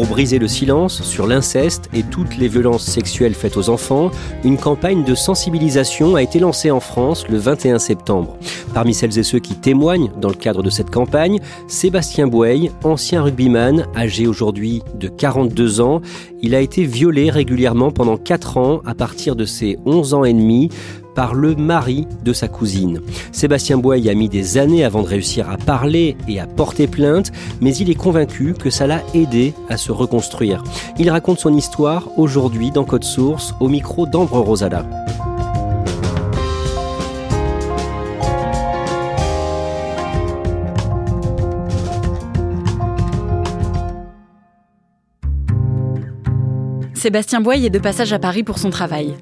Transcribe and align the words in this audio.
Pour 0.00 0.08
briser 0.08 0.38
le 0.38 0.48
silence 0.48 1.02
sur 1.02 1.26
l'inceste 1.26 1.90
et 1.92 2.02
toutes 2.02 2.38
les 2.38 2.48
violences 2.48 2.86
sexuelles 2.86 3.34
faites 3.34 3.58
aux 3.58 3.68
enfants, 3.68 4.10
une 4.44 4.56
campagne 4.56 5.04
de 5.04 5.14
sensibilisation 5.14 6.14
a 6.14 6.22
été 6.22 6.38
lancée 6.38 6.70
en 6.70 6.80
France 6.80 7.28
le 7.28 7.36
21 7.36 7.78
septembre. 7.78 8.38
Parmi 8.72 8.94
celles 8.94 9.18
et 9.18 9.22
ceux 9.22 9.40
qui 9.40 9.56
témoignent 9.56 10.10
dans 10.18 10.30
le 10.30 10.34
cadre 10.34 10.62
de 10.62 10.70
cette 10.70 10.88
campagne, 10.88 11.38
Sébastien 11.68 12.28
Bouey, 12.28 12.70
ancien 12.82 13.22
rugbyman, 13.22 13.88
âgé 13.94 14.26
aujourd'hui 14.26 14.82
de 14.94 15.08
42 15.08 15.82
ans, 15.82 16.00
il 16.40 16.54
a 16.54 16.60
été 16.60 16.84
violé 16.84 17.28
régulièrement 17.28 17.90
pendant 17.90 18.16
4 18.16 18.56
ans 18.56 18.80
à 18.86 18.94
partir 18.94 19.36
de 19.36 19.44
ses 19.44 19.76
11 19.84 20.14
ans 20.14 20.24
et 20.24 20.32
demi 20.32 20.70
par 21.14 21.34
le 21.34 21.54
mari 21.54 22.06
de 22.24 22.32
sa 22.32 22.48
cousine. 22.48 23.00
Sébastien 23.32 23.78
Boy 23.78 24.08
a 24.08 24.14
mis 24.14 24.28
des 24.28 24.58
années 24.58 24.84
avant 24.84 25.02
de 25.02 25.08
réussir 25.08 25.50
à 25.50 25.56
parler 25.56 26.16
et 26.28 26.40
à 26.40 26.46
porter 26.46 26.86
plainte, 26.86 27.32
mais 27.60 27.74
il 27.76 27.90
est 27.90 27.94
convaincu 27.94 28.54
que 28.54 28.70
ça 28.70 28.86
l'a 28.86 29.02
aidé 29.14 29.54
à 29.68 29.76
se 29.76 29.92
reconstruire. 29.92 30.62
Il 30.98 31.10
raconte 31.10 31.40
son 31.40 31.56
histoire 31.56 32.08
aujourd'hui 32.18 32.70
dans 32.70 32.84
Code 32.84 33.04
Source 33.04 33.54
au 33.60 33.68
micro 33.68 34.06
d'Ambre 34.06 34.40
Rosala. 34.40 34.84
Sébastien 47.00 47.40
Boy 47.40 47.64
est 47.64 47.70
de 47.70 47.78
passage 47.78 48.12
à 48.12 48.18
Paris 48.18 48.42
pour 48.42 48.58
son 48.58 48.68
travail. 48.68 49.16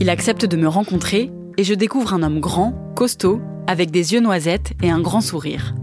Il 0.00 0.10
accepte 0.10 0.44
de 0.44 0.56
me 0.56 0.68
rencontrer 0.68 1.32
et 1.56 1.64
je 1.64 1.74
découvre 1.74 2.14
un 2.14 2.22
homme 2.22 2.38
grand, 2.38 2.72
costaud, 2.94 3.40
avec 3.66 3.90
des 3.90 4.12
yeux 4.12 4.20
noisettes 4.20 4.72
et 4.80 4.90
un 4.90 5.00
grand 5.00 5.20
sourire. 5.20 5.74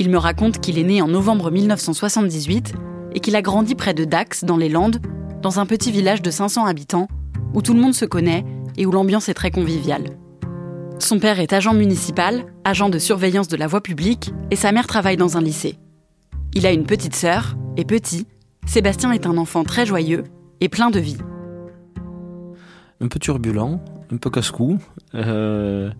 Il 0.00 0.10
me 0.10 0.18
raconte 0.18 0.58
qu'il 0.58 0.78
est 0.78 0.84
né 0.84 1.00
en 1.00 1.06
novembre 1.06 1.52
1978 1.52 2.74
et 3.14 3.20
qu'il 3.20 3.36
a 3.36 3.42
grandi 3.42 3.76
près 3.76 3.94
de 3.94 4.04
Dax, 4.04 4.42
dans 4.42 4.56
les 4.56 4.68
Landes, 4.68 5.00
dans 5.42 5.60
un 5.60 5.66
petit 5.66 5.92
village 5.92 6.22
de 6.22 6.30
500 6.30 6.66
habitants, 6.66 7.06
où 7.54 7.62
tout 7.62 7.72
le 7.72 7.80
monde 7.80 7.94
se 7.94 8.04
connaît 8.04 8.44
et 8.76 8.84
où 8.84 8.90
l'ambiance 8.90 9.28
est 9.28 9.34
très 9.34 9.52
conviviale. 9.52 10.16
Son 10.98 11.20
père 11.20 11.38
est 11.38 11.52
agent 11.52 11.72
municipal, 11.72 12.46
agent 12.64 12.88
de 12.88 12.98
surveillance 12.98 13.48
de 13.48 13.56
la 13.56 13.68
voie 13.68 13.80
publique, 13.80 14.32
et 14.50 14.56
sa 14.56 14.72
mère 14.72 14.88
travaille 14.88 15.16
dans 15.16 15.36
un 15.36 15.40
lycée. 15.40 15.78
Il 16.54 16.66
a 16.66 16.72
une 16.72 16.84
petite 16.84 17.14
sœur, 17.14 17.56
et 17.76 17.84
petit, 17.84 18.26
Sébastien 18.66 19.12
est 19.12 19.26
un 19.26 19.38
enfant 19.38 19.62
très 19.62 19.86
joyeux 19.86 20.24
et 20.60 20.68
plein 20.68 20.90
de 20.90 20.98
vie 20.98 21.18
un 23.00 23.08
peu 23.08 23.18
turbulent, 23.18 23.80
un 24.12 24.16
peu 24.16 24.30
casse-cou. 24.30 24.78
Euh, 25.14 25.90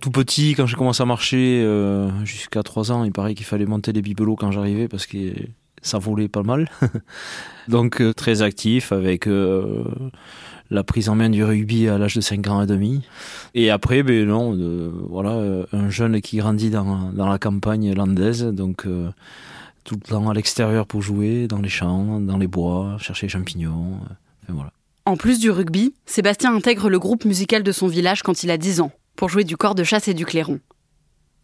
tout 0.00 0.10
petit, 0.10 0.54
quand 0.54 0.66
j'ai 0.66 0.76
commencé 0.76 1.02
à 1.02 1.06
marcher, 1.06 1.62
euh, 1.62 2.10
jusqu'à 2.24 2.62
3 2.62 2.92
ans, 2.92 3.04
il 3.04 3.12
paraît 3.12 3.34
qu'il 3.34 3.46
fallait 3.46 3.66
monter 3.66 3.92
les 3.92 4.02
bibelots 4.02 4.36
quand 4.36 4.50
j'arrivais 4.50 4.88
parce 4.88 5.06
que 5.06 5.34
ça 5.82 5.98
volait 5.98 6.28
pas 6.28 6.42
mal. 6.42 6.68
Donc 7.68 8.00
euh, 8.00 8.12
très 8.12 8.42
actif 8.42 8.92
avec 8.92 9.28
la 10.70 10.84
prise 10.84 11.08
en 11.08 11.14
main 11.14 11.30
du 11.30 11.44
rugby 11.44 11.88
à 11.88 11.98
l'âge 11.98 12.14
de 12.16 12.20
5 12.20 12.46
ans 12.48 12.62
et 12.62 12.66
demi. 12.66 13.02
Et 13.54 13.70
après, 13.70 14.02
ben 14.02 14.26
non, 14.26 14.56
voilà, 15.08 15.64
un 15.72 15.90
jeune 15.90 16.20
qui 16.20 16.38
grandit 16.38 16.70
dans, 16.70 17.12
dans 17.12 17.28
la 17.28 17.38
campagne 17.38 17.92
landaise, 17.94 18.44
donc 18.44 18.86
tout 19.84 19.94
le 19.94 20.00
temps 20.00 20.28
à 20.28 20.34
l'extérieur 20.34 20.86
pour 20.86 21.02
jouer, 21.02 21.46
dans 21.46 21.60
les 21.60 21.68
champs, 21.68 22.20
dans 22.20 22.38
les 22.38 22.46
bois, 22.46 22.96
chercher 22.98 23.26
les 23.26 23.30
champignons. 23.30 23.98
Voilà. 24.48 24.72
En 25.10 25.16
plus 25.16 25.40
du 25.40 25.50
rugby, 25.50 25.92
Sébastien 26.06 26.54
intègre 26.54 26.88
le 26.88 27.00
groupe 27.00 27.24
musical 27.24 27.64
de 27.64 27.72
son 27.72 27.88
village 27.88 28.22
quand 28.22 28.44
il 28.44 28.50
a 28.52 28.56
10 28.56 28.80
ans, 28.80 28.92
pour 29.16 29.28
jouer 29.28 29.42
du 29.42 29.56
corps 29.56 29.74
de 29.74 29.82
chasse 29.82 30.06
et 30.06 30.14
du 30.14 30.24
clairon. 30.24 30.60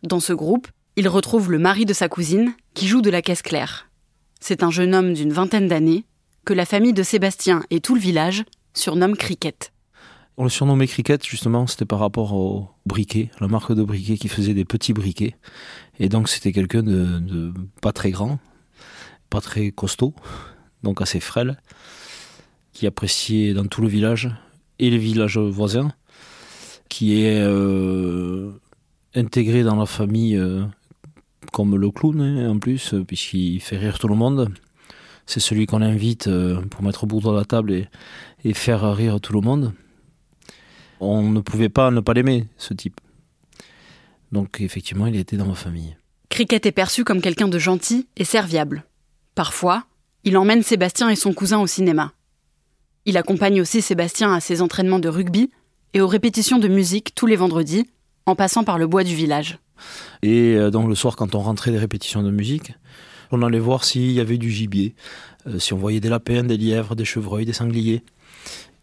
Dans 0.04 0.20
ce 0.20 0.32
groupe, 0.32 0.68
il 0.94 1.08
retrouve 1.08 1.50
le 1.50 1.58
mari 1.58 1.84
de 1.84 1.92
sa 1.92 2.08
cousine, 2.08 2.54
qui 2.74 2.86
joue 2.86 3.02
de 3.02 3.10
la 3.10 3.22
caisse 3.22 3.42
claire. 3.42 3.90
C'est 4.38 4.62
un 4.62 4.70
jeune 4.70 4.94
homme 4.94 5.14
d'une 5.14 5.32
vingtaine 5.32 5.66
d'années, 5.66 6.04
que 6.44 6.54
la 6.54 6.64
famille 6.64 6.92
de 6.92 7.02
Sébastien 7.02 7.64
et 7.70 7.80
tout 7.80 7.96
le 7.96 8.00
village 8.00 8.44
surnomment 8.72 9.16
Cricket. 9.16 9.72
On 10.36 10.44
le 10.44 10.48
surnommait 10.48 10.86
Cricket, 10.86 11.26
justement, 11.26 11.66
c'était 11.66 11.86
par 11.86 11.98
rapport 11.98 12.34
au 12.34 12.68
briquet, 12.86 13.32
la 13.40 13.48
marque 13.48 13.72
de 13.72 13.82
briquet 13.82 14.16
qui 14.16 14.28
faisait 14.28 14.54
des 14.54 14.64
petits 14.64 14.92
briquets. 14.92 15.34
Et 15.98 16.08
donc 16.08 16.28
c'était 16.28 16.52
quelqu'un 16.52 16.84
de 16.84 17.52
pas 17.82 17.92
très 17.92 18.12
grand, 18.12 18.38
pas 19.28 19.40
très 19.40 19.72
costaud, 19.72 20.14
donc 20.84 21.02
assez 21.02 21.18
frêle 21.18 21.58
qui 22.76 22.86
apprécié 22.86 23.54
dans 23.54 23.64
tout 23.64 23.80
le 23.80 23.88
village 23.88 24.30
et 24.78 24.90
les 24.90 24.98
villages 24.98 25.38
voisins, 25.38 25.92
qui 26.90 27.22
est 27.22 27.40
euh, 27.40 28.50
intégré 29.14 29.62
dans 29.62 29.76
la 29.76 29.86
famille 29.86 30.36
euh, 30.36 30.62
comme 31.52 31.76
le 31.76 31.90
clown 31.90 32.20
hein, 32.20 32.50
en 32.50 32.58
plus, 32.58 32.94
puisqu'il 33.06 33.60
fait 33.60 33.78
rire 33.78 33.98
tout 33.98 34.08
le 34.08 34.14
monde. 34.14 34.52
C'est 35.24 35.40
celui 35.40 35.64
qu'on 35.64 35.80
invite 35.80 36.26
euh, 36.26 36.60
pour 36.66 36.82
mettre 36.82 37.04
au 37.04 37.06
bout 37.06 37.20
de 37.20 37.34
la 37.34 37.46
table 37.46 37.72
et, 37.72 37.88
et 38.44 38.52
faire 38.52 38.94
rire 38.94 39.22
tout 39.22 39.32
le 39.32 39.40
monde. 39.40 39.72
On 41.00 41.30
ne 41.30 41.40
pouvait 41.40 41.70
pas 41.70 41.90
ne 41.90 42.00
pas 42.00 42.12
l'aimer, 42.12 42.46
ce 42.58 42.74
type. 42.74 43.00
Donc 44.32 44.60
effectivement, 44.60 45.06
il 45.06 45.16
était 45.16 45.38
dans 45.38 45.46
ma 45.46 45.54
famille. 45.54 45.96
Cricket 46.28 46.66
est 46.66 46.72
perçu 46.72 47.04
comme 47.04 47.22
quelqu'un 47.22 47.48
de 47.48 47.58
gentil 47.58 48.06
et 48.18 48.24
serviable. 48.24 48.84
Parfois, 49.34 49.84
il 50.24 50.36
emmène 50.36 50.62
Sébastien 50.62 51.08
et 51.08 51.16
son 51.16 51.32
cousin 51.32 51.58
au 51.58 51.66
cinéma. 51.66 52.12
Il 53.08 53.16
accompagne 53.16 53.60
aussi 53.60 53.82
Sébastien 53.82 54.34
à 54.34 54.40
ses 54.40 54.62
entraînements 54.62 54.98
de 54.98 55.08
rugby 55.08 55.50
et 55.94 56.00
aux 56.00 56.08
répétitions 56.08 56.58
de 56.58 56.66
musique 56.66 57.14
tous 57.14 57.26
les 57.26 57.36
vendredis, 57.36 57.86
en 58.26 58.34
passant 58.34 58.64
par 58.64 58.78
le 58.78 58.88
bois 58.88 59.04
du 59.04 59.14
village. 59.14 59.58
Et 60.22 60.56
euh, 60.56 60.70
donc 60.70 60.88
le 60.88 60.96
soir, 60.96 61.14
quand 61.14 61.36
on 61.36 61.38
rentrait 61.38 61.70
des 61.70 61.78
répétitions 61.78 62.24
de 62.24 62.32
musique, 62.32 62.72
on 63.30 63.42
allait 63.42 63.60
voir 63.60 63.84
s'il 63.84 64.10
y 64.10 64.18
avait 64.18 64.38
du 64.38 64.50
gibier, 64.50 64.96
euh, 65.46 65.60
si 65.60 65.72
on 65.72 65.76
voyait 65.76 66.00
des 66.00 66.08
lapins, 66.08 66.42
des 66.42 66.56
lièvres, 66.56 66.96
des 66.96 67.04
chevreuils, 67.04 67.44
des 67.44 67.52
sangliers. 67.52 68.02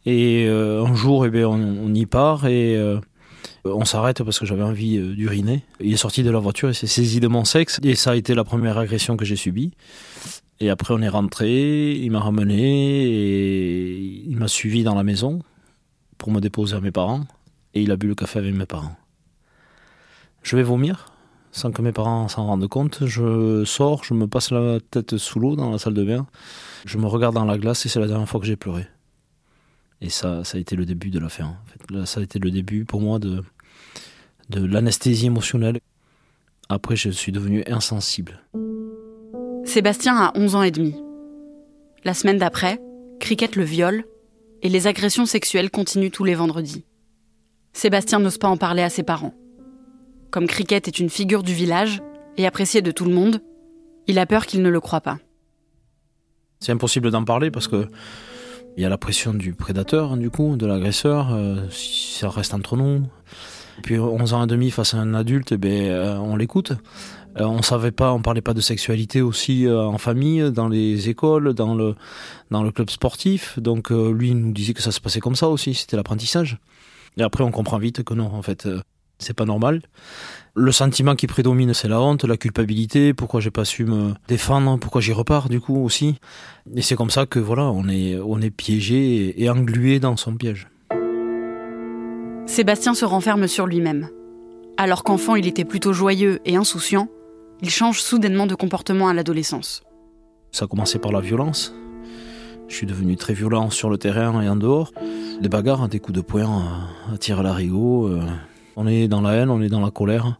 Et 0.06 0.46
euh, 0.48 0.86
un 0.86 0.96
jour, 0.96 1.26
eh 1.26 1.30
bien, 1.30 1.50
on, 1.50 1.94
y 1.94 2.06
part 2.06 2.48
et 2.48 2.78
on 3.66 3.84
s'arrête 3.84 4.24
parce 4.24 4.40
que 4.40 4.46
j'avais 4.46 4.64
envie 4.64 5.00
d'uriner. 5.00 5.64
Il 5.82 5.94
est 5.94 5.98
sorti 5.98 6.24
de 6.24 6.32
la 6.32 6.40
voiture 6.40 6.70
et 6.70 6.74
s'est 6.74 6.88
saisi 6.88 7.20
de 7.20 7.28
mon 7.28 7.44
sexe. 7.44 7.80
Et 7.84 7.96
ça 7.96 8.12
a 8.12 8.16
été 8.16 8.36
la 8.36 8.44
première 8.46 8.78
agression 8.78 9.18
que 9.18 9.26
j'ai 9.26 9.38
subie. 9.38 9.72
Et 10.64 10.70
après, 10.70 10.94
on 10.94 11.02
est 11.02 11.10
rentré, 11.10 11.92
il 11.92 12.10
m'a 12.10 12.22
ramené 12.22 13.04
et 13.04 14.24
il 14.26 14.38
m'a 14.38 14.48
suivi 14.48 14.84
dans 14.84 14.96
la 14.96 15.04
maison 15.04 15.42
pour 16.18 16.32
me 16.32 16.40
déposer 16.40 16.78
à 16.78 16.80
mes 16.80 16.90
parents. 16.90 17.26
Et 17.74 17.82
il 17.82 17.92
a 17.92 17.98
bu 17.98 18.08
le 18.08 18.16
café 18.16 18.40
avec 18.40 18.56
mes 18.56 18.66
parents. 18.66 18.96
Je 20.42 20.56
vais 20.56 20.64
vomir 20.64 21.12
sans 21.52 21.74
que 21.74 21.82
mes 21.82 21.92
parents 21.92 22.30
s'en 22.30 22.46
rendent 22.46 22.70
compte. 22.70 23.06
Je 23.06 23.66
sors, 23.66 24.06
je 24.06 24.14
me 24.14 24.26
passe 24.26 24.52
la 24.52 24.80
tête 24.80 25.18
sous 25.18 25.38
l'eau 25.42 25.58
dans 25.58 25.70
la 25.70 25.80
salle 25.80 25.96
de 25.96 26.04
bain. 26.06 26.28
Je 26.86 26.98
me 26.98 27.08
regarde 27.08 27.36
dans 27.36 27.44
la 27.44 27.58
glace 27.58 27.86
et 27.86 27.90
c'est 27.90 28.00
la 28.00 28.08
dernière 28.08 28.30
fois 28.30 28.40
que 28.40 28.46
j'ai 28.46 28.56
pleuré. 28.56 28.88
Et 30.00 30.08
ça, 30.08 30.46
ça 30.46 30.58
a 30.58 30.62
été 30.62 30.78
le 30.78 30.86
début 30.86 31.10
de 31.10 31.20
la 31.20 31.28
fin. 31.28 31.58
Ça 32.06 32.22
a 32.22 32.24
été 32.24 32.40
le 32.40 32.52
début 32.52 32.86
pour 32.86 33.02
moi 33.02 33.20
de, 33.20 33.44
de 34.50 34.66
l'anesthésie 34.66 35.26
émotionnelle. 35.26 35.82
Après, 36.70 36.96
je 36.96 37.10
suis 37.10 37.34
devenu 37.34 37.66
insensible. 37.68 38.40
Sébastien 39.74 40.16
a 40.18 40.32
11 40.36 40.54
ans 40.54 40.62
et 40.62 40.70
demi. 40.70 40.94
La 42.04 42.14
semaine 42.14 42.38
d'après, 42.38 42.80
Cricket 43.20 43.56
le 43.56 43.64
viole 43.64 44.04
et 44.62 44.70
les 44.70 44.86
agressions 44.86 45.26
sexuelles 45.26 45.72
continuent 45.72 46.12
tous 46.12 46.24
les 46.24 46.36
vendredis. 46.36 46.86
Sébastien 47.74 48.20
n'ose 48.20 48.38
pas 48.38 48.50
en 48.50 48.56
parler 48.56 48.84
à 48.84 48.92
ses 48.92 49.02
parents. 49.02 49.34
Comme 50.30 50.46
Cricket 50.46 50.88
est 50.88 51.00
une 51.00 51.10
figure 51.10 51.42
du 51.42 51.56
village 51.56 52.04
et 52.38 52.46
appréciée 52.46 52.84
de 52.84 52.92
tout 52.92 53.06
le 53.06 53.16
monde, 53.16 53.42
il 54.06 54.20
a 54.20 54.28
peur 54.28 54.46
qu'il 54.46 54.62
ne 54.62 54.70
le 54.70 54.80
croient 54.80 55.02
pas. 55.02 55.18
C'est 56.60 56.72
impossible 56.72 57.10
d'en 57.10 57.24
parler 57.24 57.50
parce 57.50 57.68
que 57.68 57.88
il 58.78 58.84
y 58.84 58.86
a 58.86 58.90
la 58.90 59.00
pression 59.00 59.34
du 59.34 59.56
prédateur, 59.56 60.18
du 60.18 60.30
coup, 60.30 60.56
de 60.56 60.68
l'agresseur, 60.68 61.34
euh, 61.34 61.68
ça 61.72 62.30
reste 62.30 62.54
entre 62.54 62.78
nous. 62.78 63.08
puis 63.82 63.98
11 63.98 64.34
ans 64.34 64.44
et 64.44 64.48
demi 64.48 64.70
face 64.70 64.94
à 64.94 64.98
un 64.98 65.16
adulte, 65.16 65.52
eh 65.52 65.58
ben, 65.58 65.90
euh, 65.90 66.18
on 66.18 66.36
l'écoute. 66.36 66.74
Euh, 67.38 67.46
on 67.46 67.62
savait 67.62 67.92
pas, 67.92 68.14
on 68.14 68.22
parlait 68.22 68.42
pas 68.42 68.54
de 68.54 68.62
sexualité 68.62 69.22
aussi 69.22 69.68
en 69.70 69.98
famille, 69.98 70.52
dans 70.52 70.68
les 70.68 71.10
écoles, 71.10 71.54
dans 71.54 71.76
le, 71.76 71.96
dans 72.52 72.64
le 72.64 72.72
club 72.72 72.90
sportif. 72.90 73.60
Donc 73.60 73.90
lui 73.90 74.30
il 74.30 74.38
nous 74.38 74.52
disait 74.52 74.74
que 74.74 74.82
ça 74.82 74.92
se 74.92 75.00
passait 75.00 75.20
comme 75.20 75.36
ça 75.36 75.50
aussi, 75.50 75.74
c'était 75.74 75.98
l'apprentissage. 75.98 76.58
Et 77.18 77.24
après 77.24 77.44
on 77.44 77.52
comprend 77.52 77.78
vite 77.78 78.04
que 78.04 78.14
non, 78.14 78.26
en 78.26 78.42
fait, 78.42 78.68
c'est 79.20 79.34
pas 79.34 79.46
normal. 79.46 79.82
Le 80.56 80.72
sentiment 80.72 81.16
qui 81.16 81.26
prédomine, 81.26 81.74
c'est 81.74 81.88
la 81.88 82.00
honte, 82.00 82.26
la 82.26 82.38
culpabilité, 82.38 83.14
pourquoi 83.14 83.40
j'ai 83.40 83.50
pas 83.50 83.66
su 83.66 83.86
me 83.86 84.14
défendre, 84.28 84.78
pourquoi 84.78 85.02
j'y 85.02 85.14
repars 85.14 85.50
du 85.50 85.60
coup 85.60 85.84
aussi? 85.84 86.16
Et 86.76 86.84
c'est 86.84 86.96
comme 86.96 87.10
ça 87.10 87.26
que 87.26 87.40
voilà, 87.40 87.64
on 87.64 87.88
est, 87.88 88.18
on 88.18 88.40
est 88.40 88.52
piégé 88.52 89.42
et 89.42 89.50
englué 89.50 90.00
dans 90.00 90.16
son 90.18 90.36
piège. 90.36 90.68
Sébastien 92.46 92.94
se 92.94 93.06
renferme 93.06 93.48
sur 93.48 93.66
lui-même. 93.66 94.10
Alors 94.78 95.04
qu'enfant 95.04 95.36
il 95.36 95.48
était 95.48 95.66
plutôt 95.66 95.94
joyeux 95.94 96.40
et 96.46 96.56
insouciant, 96.56 97.08
il 97.64 97.70
change 97.70 98.02
soudainement 98.02 98.46
de 98.46 98.56
comportement 98.56 99.08
à 99.08 99.14
l'adolescence. 99.14 99.84
Ça 100.52 100.66
a 100.66 100.68
commencé 100.68 101.00
par 101.00 101.14
la 101.14 101.22
violence. 101.22 101.74
Je 102.68 102.76
suis 102.76 102.86
devenu 102.86 103.16
très 103.16 103.34
violent 103.34 103.70
sur 103.70 103.90
le 103.90 103.98
terrain 103.98 104.42
et 104.42 104.50
en 104.50 104.58
dehors. 104.58 104.92
Des 105.42 105.48
bagarres, 105.48 105.88
des 105.88 106.00
coups 106.00 106.18
de 106.18 106.22
poing 106.22 106.62
à 107.12 107.18
tir 107.18 107.40
à 107.40 107.44
l'arigot. 107.44 108.08
Euh, 108.08 108.22
on 108.76 108.86
est 108.86 109.08
dans 109.08 109.22
la 109.22 109.34
haine, 109.36 109.50
on 109.50 109.62
est 109.62 109.70
dans 109.70 109.80
la 109.80 109.92
colère. 109.92 110.40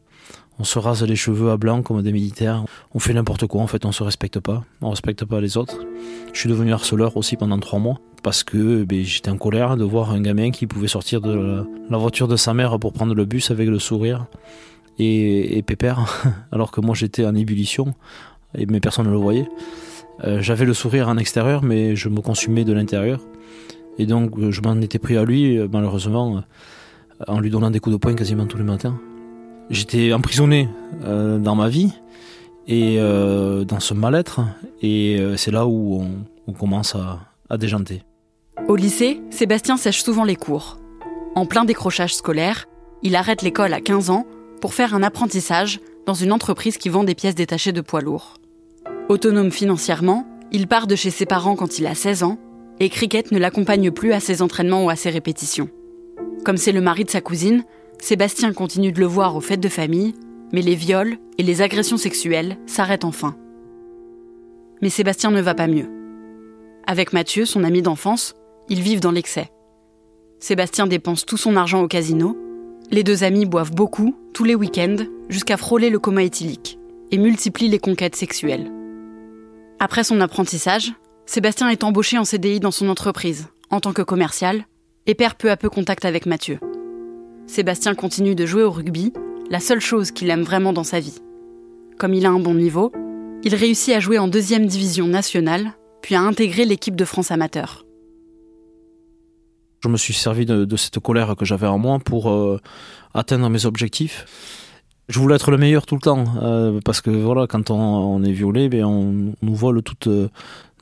On 0.60 0.66
se 0.66 0.78
rase 0.80 1.02
les 1.04 1.16
cheveux 1.16 1.50
à 1.50 1.56
blanc 1.56 1.82
comme 1.82 2.02
des 2.02 2.12
militaires. 2.12 2.66
On 2.94 3.00
fait 3.00 3.14
n'importe 3.14 3.48
quoi, 3.48 3.62
en 3.62 3.68
fait, 3.68 3.86
on 3.86 3.94
se 3.94 4.04
respecte 4.04 4.40
pas. 4.42 4.66
On 4.82 4.90
respecte 4.90 5.24
pas 5.24 5.40
les 5.40 5.56
autres. 5.56 5.80
Je 6.34 6.40
suis 6.40 6.50
devenu 6.50 6.74
harceleur 6.74 7.16
aussi 7.16 7.38
pendant 7.38 7.58
trois 7.58 7.80
mois 7.80 8.00
parce 8.22 8.44
que 8.44 8.84
ben, 8.84 9.02
j'étais 9.02 9.30
en 9.30 9.38
colère 9.38 9.78
de 9.78 9.86
voir 9.86 10.12
un 10.12 10.22
gamin 10.22 10.52
qui 10.52 10.68
pouvait 10.68 10.90
sortir 10.90 11.22
de 11.22 11.66
la 11.90 11.98
voiture 11.98 12.28
de 12.28 12.36
sa 12.36 12.54
mère 12.54 12.78
pour 12.80 12.92
prendre 12.92 13.16
le 13.16 13.24
bus 13.24 13.50
avec 13.50 13.70
le 13.70 13.80
sourire 13.80 14.28
et, 15.00 15.62
pépère, 15.64 16.32
alors 16.52 16.72
que 16.72 16.82
moi 16.82 16.96
j'étais 16.96 17.26
en 17.26 17.36
ébullition 17.36 17.94
et 18.56 18.66
mes 18.66 18.80
personnes 18.80 19.08
ne 19.08 19.12
le 19.12 19.18
voyaient. 19.18 19.48
Euh, 20.24 20.42
j'avais 20.42 20.66
le 20.66 20.74
sourire 20.74 21.10
en 21.10 21.18
extérieur, 21.18 21.64
mais 21.64 21.96
je 21.96 22.10
me 22.10 22.22
consumais 22.22 22.64
de 22.64 22.74
l'intérieur. 22.74 23.20
Et 23.98 24.06
donc 24.06 24.50
je 24.50 24.62
m'en 24.62 24.80
étais 24.82 25.00
pris 25.00 25.18
à 25.18 25.24
lui, 25.24 25.60
malheureusement 25.72 26.44
en 27.28 27.40
lui 27.40 27.50
donnant 27.50 27.72
des 27.72 27.80
coups 27.80 27.94
de 27.94 27.98
poing 27.98 28.16
quasiment 28.16 28.46
tous 28.46 28.58
les 28.58 28.64
matins. 28.64 29.00
J'étais 29.70 30.14
emprisonné 30.14 30.70
euh, 31.04 31.38
dans 31.38 31.56
ma 31.56 31.70
vie 31.70 31.94
et 32.68 32.98
euh, 33.00 33.64
dans 33.64 33.80
ce 33.80 33.94
mal-être, 33.94 34.42
et 34.82 35.18
euh, 35.20 35.36
c'est 35.36 35.52
là 35.52 35.66
où 35.68 36.06
on, 36.48 36.54
commence 36.54 36.96
à, 36.96 37.20
à 37.50 37.58
déjanter. 37.58 38.04
Au 38.68 38.76
lycée, 38.76 39.22
Sébastien 39.32 39.78
sèche 39.78 40.04
souvent 40.04 40.24
les 40.24 40.36
cours. 40.36 40.78
En 41.36 41.46
plein 41.46 41.66
décrochage 41.66 42.16
scolaire, 42.16 42.68
il 43.02 43.16
arrête 43.16 43.42
l'école 43.42 43.74
à 43.74 43.82
15 43.82 44.10
ans 44.12 44.26
pour 44.64 44.74
faire 44.74 44.96
un 44.96 45.04
apprentissage 45.04 45.82
dans 46.06 46.14
une 46.14 46.32
entreprise 46.32 46.78
qui 46.78 46.88
vend 46.88 47.04
des 47.04 47.16
pièces 47.16 47.36
détachées 47.36 47.74
de 47.74 47.82
poids 47.82 48.00
lourds. 48.00 48.36
Autonome 49.10 49.52
financièrement, 49.52 50.26
il 50.54 50.68
part 50.68 50.88
de 50.88 50.96
chez 50.96 51.10
ses 51.10 51.26
parents 51.26 51.58
quand 51.58 51.80
il 51.80 51.86
a 51.86 51.96
16 51.96 52.24
ans 52.24 52.38
et 52.80 52.88
Cricket 52.88 53.34
ne 53.34 53.40
l'accompagne 53.40 53.92
plus 53.92 54.14
à 54.14 54.22
ses 54.22 54.42
entraînements 54.42 54.86
ou 54.86 54.90
à 54.90 54.96
ses 54.96 55.10
répétitions. 55.10 55.68
Comme 56.46 56.56
c'est 56.56 56.72
le 56.72 56.80
mari 56.80 57.04
de 57.04 57.10
sa 57.10 57.20
cousine, 57.20 57.66
Sébastien 58.00 58.54
continue 58.54 58.94
de 58.94 59.02
le 59.02 59.06
voir 59.06 59.36
aux 59.36 59.42
fêtes 59.42 59.60
de 59.60 59.68
famille, 59.68 60.14
mais 60.54 60.62
les 60.62 60.76
viols 60.76 61.18
et 61.38 61.44
les 61.44 61.62
agressions 61.62 61.98
sexuelles 61.98 62.58
s'arrêtent 62.66 63.04
enfin. 63.04 63.36
Mais 64.82 64.90
Sébastien 64.90 65.32
ne 65.32 65.42
va 65.42 65.56
pas 65.56 65.68
mieux. 65.68 65.90
Avec 66.88 67.12
Mathieu, 67.12 67.44
son 67.44 67.66
ami 67.66 67.82
d'enfance, 67.82 68.34
ils 68.70 68.82
vivent 68.82 69.02
dans 69.02 69.12
l'excès. 69.12 69.52
Sébastien 70.40 70.88
dépense 70.88 71.26
tout 71.26 71.36
son 71.36 71.58
argent 71.58 71.82
au 71.82 71.90
casino. 71.90 72.38
Les 72.94 73.04
deux 73.04 73.24
amis 73.24 73.48
boivent 73.48 73.74
beaucoup, 73.74 74.16
tous 74.36 74.44
les 74.44 74.54
week-ends, 74.54 74.98
jusqu'à 75.28 75.58
frôler 75.58 75.90
le 75.90 75.98
coma 75.98 76.22
éthylique, 76.22 76.78
et 77.10 77.18
multiplient 77.18 77.68
les 77.68 77.80
conquêtes 77.80 78.16
sexuelles. 78.16 78.72
Après 79.80 80.04
son 80.04 80.22
apprentissage, 80.22 80.94
Sébastien 81.26 81.70
est 81.70 81.84
embauché 81.84 82.20
en 82.20 82.24
CDI 82.24 82.60
dans 82.60 82.70
son 82.70 82.90
entreprise, 82.90 83.48
en 83.72 83.80
tant 83.80 83.94
que 83.94 84.04
commercial, 84.04 84.68
et 85.08 85.16
perd 85.16 85.34
peu 85.38 85.50
à 85.50 85.58
peu 85.58 85.72
contact 85.72 86.06
avec 86.06 86.28
Mathieu. 86.28 86.60
Sébastien 87.48 87.96
continue 87.96 88.36
de 88.36 88.46
jouer 88.46 88.62
au 88.62 88.70
rugby, 88.70 89.12
la 89.50 89.60
seule 89.60 89.82
chose 89.82 90.12
qu'il 90.12 90.30
aime 90.30 90.44
vraiment 90.44 90.72
dans 90.72 90.84
sa 90.84 91.00
vie. 91.00 91.18
Comme 91.98 92.14
il 92.14 92.28
a 92.28 92.30
un 92.30 92.40
bon 92.40 92.54
niveau, 92.54 92.92
il 93.44 93.56
réussit 93.56 93.96
à 93.96 94.02
jouer 94.02 94.20
en 94.20 94.28
deuxième 94.28 94.68
division 94.68 95.08
nationale, 95.08 95.72
puis 96.04 96.14
à 96.14 96.22
intégrer 96.22 96.66
l'équipe 96.66 96.96
de 96.96 97.06
France 97.06 97.32
amateur. 97.32 97.83
Je 99.84 99.90
me 99.90 99.98
suis 99.98 100.14
servi 100.14 100.46
de, 100.46 100.78
cette 100.78 101.00
colère 101.00 101.36
que 101.36 101.44
j'avais 101.44 101.68
en 101.68 101.78
moi 101.78 102.00
pour 102.00 102.32
euh, 102.32 102.58
atteindre 103.14 103.50
mes 103.50 103.66
objectifs. 103.66 104.26
Je 105.10 105.20
voulais 105.20 105.36
être 105.36 105.52
le 105.52 105.58
meilleur 105.58 105.86
tout 105.86 105.96
le 105.96 106.02
temps, 106.02 106.24
euh, 106.42 106.80
parce 106.86 107.02
que 107.02 107.10
voilà, 107.10 107.48
quand 107.48 107.70
on, 107.70 108.24
est 108.24 108.32
violé, 108.32 108.70
ben 108.70 108.86
on, 108.86 109.34
nous 109.42 109.56
vole 109.56 109.84
toute 109.84 110.08
euh, 110.08 110.30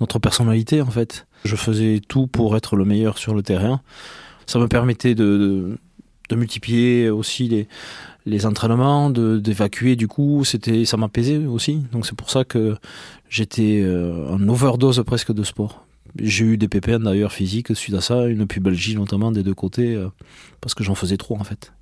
notre 0.01 0.19
personnalité 0.19 0.83
en 0.83 0.91
fait. 0.91 1.25
Je 1.45 1.55
faisais 1.55 1.99
tout 2.07 2.27
pour 2.27 2.55
être 2.55 2.75
le 2.75 2.85
meilleur 2.85 3.17
sur 3.17 3.33
le 3.33 3.41
terrain. 3.41 3.81
Ça 4.45 4.59
me 4.59 4.67
permettait 4.67 5.15
de, 5.15 5.79
multiplier 6.31 7.09
aussi 7.09 7.47
les, 7.47 7.67
les 8.27 8.45
entraînements, 8.45 9.09
d'évacuer 9.09 9.95
du 9.95 10.07
coup, 10.07 10.43
ça 10.45 10.97
m'apaisait 10.97 11.37
aussi. 11.37 11.81
Donc 11.91 12.05
c'est 12.05 12.15
pour 12.15 12.29
ça 12.29 12.43
que 12.43 12.77
j'étais 13.29 13.83
en 14.29 14.47
overdose 14.47 15.03
presque 15.05 15.33
de 15.33 15.43
sport. 15.43 15.85
J'ai 16.19 16.45
eu 16.45 16.57
des 16.57 16.67
pépins 16.67 16.99
d'ailleurs 16.99 17.31
physiques 17.31 17.75
suite 17.75 17.95
à 17.95 18.01
ça, 18.01 18.25
une 18.25 18.47
pubalgie 18.47 18.95
notamment 18.95 19.31
des 19.31 19.43
deux 19.43 19.53
côtés, 19.53 19.95
euh, 19.95 20.09
parce 20.59 20.73
que 20.73 20.83
j'en 20.83 20.95
faisais 20.95 21.17
trop 21.17 21.37
en 21.37 21.43
fait. 21.43 21.73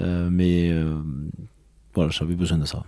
Euh, 0.00 0.28
mais 0.30 0.72
voilà, 1.94 2.10
j'avais 2.10 2.34
besoin 2.34 2.58
de 2.58 2.64
ça. 2.64 2.82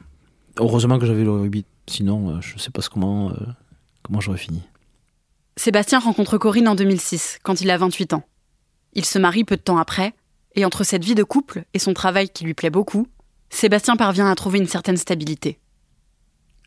Heureusement 0.58 0.98
que 0.98 1.06
j'avais 1.06 1.25
le 1.25 1.31
rugby, 1.31 1.64
sinon 1.87 2.40
je 2.40 2.58
sais 2.58 2.70
pas 2.70 2.81
comment, 2.90 3.32
comment 4.03 4.20
j'aurais 4.20 4.38
fini. 4.38 4.62
Sébastien 5.56 5.98
rencontre 5.98 6.38
Corinne 6.38 6.69
en 6.69 6.74
2006, 6.74 7.38
quand 7.43 7.60
il 7.60 7.70
a 7.70 7.79
28 7.79 8.12
ans. 8.12 8.24
Il 8.93 9.05
se 9.05 9.19
marie 9.19 9.44
peu 9.44 9.56
de 9.56 9.62
temps 9.62 9.79
après, 9.79 10.15
et 10.55 10.65
entre 10.65 10.84
cette 10.84 11.05
vie 11.05 11.15
de 11.15 11.22
couple 11.22 11.65
et 11.74 11.79
son 11.79 11.94
travail 11.94 12.31
qui 12.31 12.44
lui 12.44 12.55
plaît 12.55 12.70
beaucoup, 12.70 13.06
Sébastien 13.50 13.96
parvient 13.96 14.31
à 14.31 14.34
trouver 14.34 14.58
une 14.58 14.67
certaine 14.67 14.96
stabilité. 14.96 15.58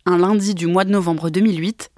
Un 0.05 0.17
lundi 0.17 0.55
du 0.55 0.67
mois 0.67 0.85
de 0.85 0.91
novembre 0.91 1.29
2008, 1.29 1.91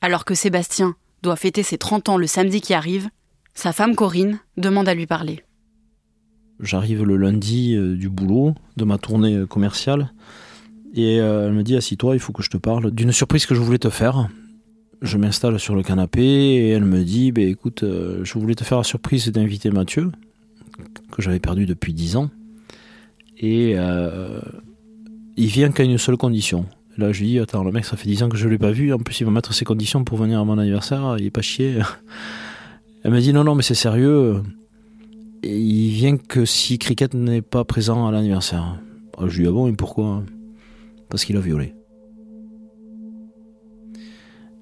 alors 0.00 0.24
que 0.24 0.34
Sébastien 0.34 0.94
doit 1.22 1.36
fêter 1.36 1.62
ses 1.62 1.78
30 1.78 2.08
ans 2.08 2.16
le 2.16 2.26
samedi 2.26 2.60
qui 2.60 2.74
arrive, 2.74 3.08
sa 3.54 3.72
femme 3.72 3.94
Corinne 3.94 4.38
demande 4.56 4.88
à 4.88 4.94
lui 4.94 5.06
parler. 5.06 5.42
J'arrive 6.60 7.04
le 7.04 7.16
lundi 7.16 7.74
euh, 7.74 7.96
du 7.96 8.08
boulot, 8.08 8.54
de 8.76 8.84
ma 8.84 8.98
tournée 8.98 9.36
euh, 9.36 9.46
commerciale, 9.46 10.12
et 10.94 11.20
euh, 11.20 11.48
elle 11.48 11.54
me 11.54 11.62
dit 11.62 11.76
Assis-toi, 11.76 12.14
il 12.14 12.20
faut 12.20 12.32
que 12.32 12.42
je 12.42 12.50
te 12.50 12.56
parle 12.56 12.90
d'une 12.90 13.12
surprise 13.12 13.46
que 13.46 13.54
je 13.54 13.60
voulais 13.60 13.78
te 13.78 13.90
faire 13.90 14.28
je 15.00 15.16
m'installe 15.16 15.60
sur 15.60 15.76
le 15.76 15.84
canapé 15.84 16.20
et 16.20 16.70
elle 16.70 16.84
me 16.84 17.04
dit 17.04 17.30
bah, 17.30 17.42
écoute, 17.42 17.84
je 17.84 18.32
voulais 18.36 18.56
te 18.56 18.64
faire 18.64 18.78
la 18.78 18.84
surprise 18.84 19.28
d'inviter 19.30 19.70
Mathieu, 19.70 20.10
que 21.12 21.22
j'avais 21.22 21.38
perdu 21.38 21.66
depuis 21.66 21.94
10 21.94 22.16
ans. 22.16 22.30
Et 23.38 23.76
il 25.36 25.46
vient 25.46 25.70
qu'à 25.70 25.84
une 25.84 25.98
seule 25.98 26.16
condition. 26.16 26.66
Là, 26.98 27.12
je 27.12 27.20
lui 27.20 27.28
dis 27.28 27.38
attends, 27.38 27.62
le 27.62 27.70
mec, 27.70 27.84
ça 27.84 27.96
fait 27.96 28.08
10 28.08 28.24
ans 28.24 28.28
que 28.28 28.36
je 28.36 28.48
l'ai 28.48 28.58
pas 28.58 28.72
vu. 28.72 28.92
En 28.92 28.98
plus, 28.98 29.20
il 29.20 29.24
va 29.24 29.30
mettre 29.30 29.54
ses 29.54 29.64
conditions 29.64 30.02
pour 30.02 30.18
venir 30.18 30.40
à 30.40 30.44
mon 30.44 30.58
anniversaire. 30.58 31.14
Il 31.18 31.26
est 31.26 31.30
pas 31.30 31.42
chier. 31.42 31.78
Elle 33.04 33.12
me 33.12 33.20
dit 33.20 33.32
non, 33.32 33.44
non, 33.44 33.54
mais 33.54 33.62
c'est 33.62 33.74
sérieux. 33.74 34.42
Il 35.44 35.90
vient 35.90 36.16
que 36.16 36.44
si 36.44 36.76
Cricket 36.78 37.14
n'est 37.14 37.40
pas 37.40 37.64
présent 37.64 38.08
à 38.08 38.12
l'anniversaire. 38.12 38.80
Ah, 39.16 39.28
je 39.28 39.36
lui 39.36 39.44
dis 39.44 39.48
ah 39.48 39.52
bon, 39.52 39.68
et 39.68 39.72
pourquoi? 39.72 40.24
Parce 41.08 41.24
qu'il 41.24 41.36
a 41.36 41.40
violé. 41.40 41.74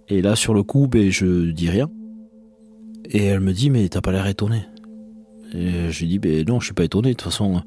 Et 0.09 0.21
là, 0.21 0.37
sur 0.37 0.53
le 0.53 0.63
coup, 0.63 0.89
ben, 0.89 1.11
je 1.11 1.51
dis 1.51 1.71
rien. 1.71 1.91
Et 3.09 3.25
elle 3.25 3.41
me 3.41 3.53
dit, 3.53 3.71
mais 3.71 3.89
t'as 3.89 4.03
pas 4.03 4.13
l'air 4.13 4.27
étonné. 4.27 4.63
Et 5.55 5.91
je 5.91 6.01
lui 6.01 6.09
dis, 6.09 6.19
ben 6.19 6.45
non, 6.47 6.61
je 6.61 6.67
suis 6.67 6.75
pas 6.75 6.85
étonné. 6.85 7.11
De 7.11 7.15
toute 7.15 7.23
façon, 7.23 7.63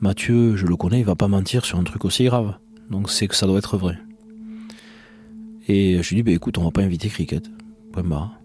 Mathieu, 0.00 0.56
je 0.56 0.66
le 0.66 0.74
connais, 0.74 0.98
il 0.98 1.04
va 1.04 1.14
pas 1.14 1.28
mentir 1.28 1.64
sur 1.64 1.78
un 1.78 1.84
truc 1.84 2.04
aussi 2.04 2.24
grave. 2.24 2.56
Donc 2.90 3.08
c'est 3.08 3.28
que 3.28 3.36
ça 3.36 3.46
doit 3.46 3.58
être 3.58 3.76
vrai. 3.76 3.96
Et 5.68 6.02
je 6.02 6.08
lui 6.08 6.16
dis, 6.16 6.22
ben 6.22 6.34
écoute, 6.34 6.58
on 6.58 6.64
va 6.64 6.70
pas 6.72 6.82
inviter 6.82 7.08
Cricket. 7.08 7.48
Point 7.92 8.02
barre. 8.02 8.40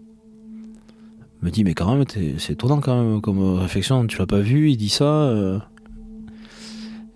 me 1.42 1.50
dit, 1.50 1.64
mais 1.64 1.74
quand 1.74 1.94
même, 1.94 2.04
c'est 2.38 2.52
étonnant 2.52 2.80
quand 2.80 3.02
même 3.02 3.20
comme 3.20 3.56
réflexion, 3.56 4.06
tu 4.06 4.18
l'as 4.18 4.26
pas 4.26 4.40
vu, 4.40 4.70
il 4.70 4.76
dit 4.76 4.88
ça. 4.88 5.04
Euh. 5.04 5.58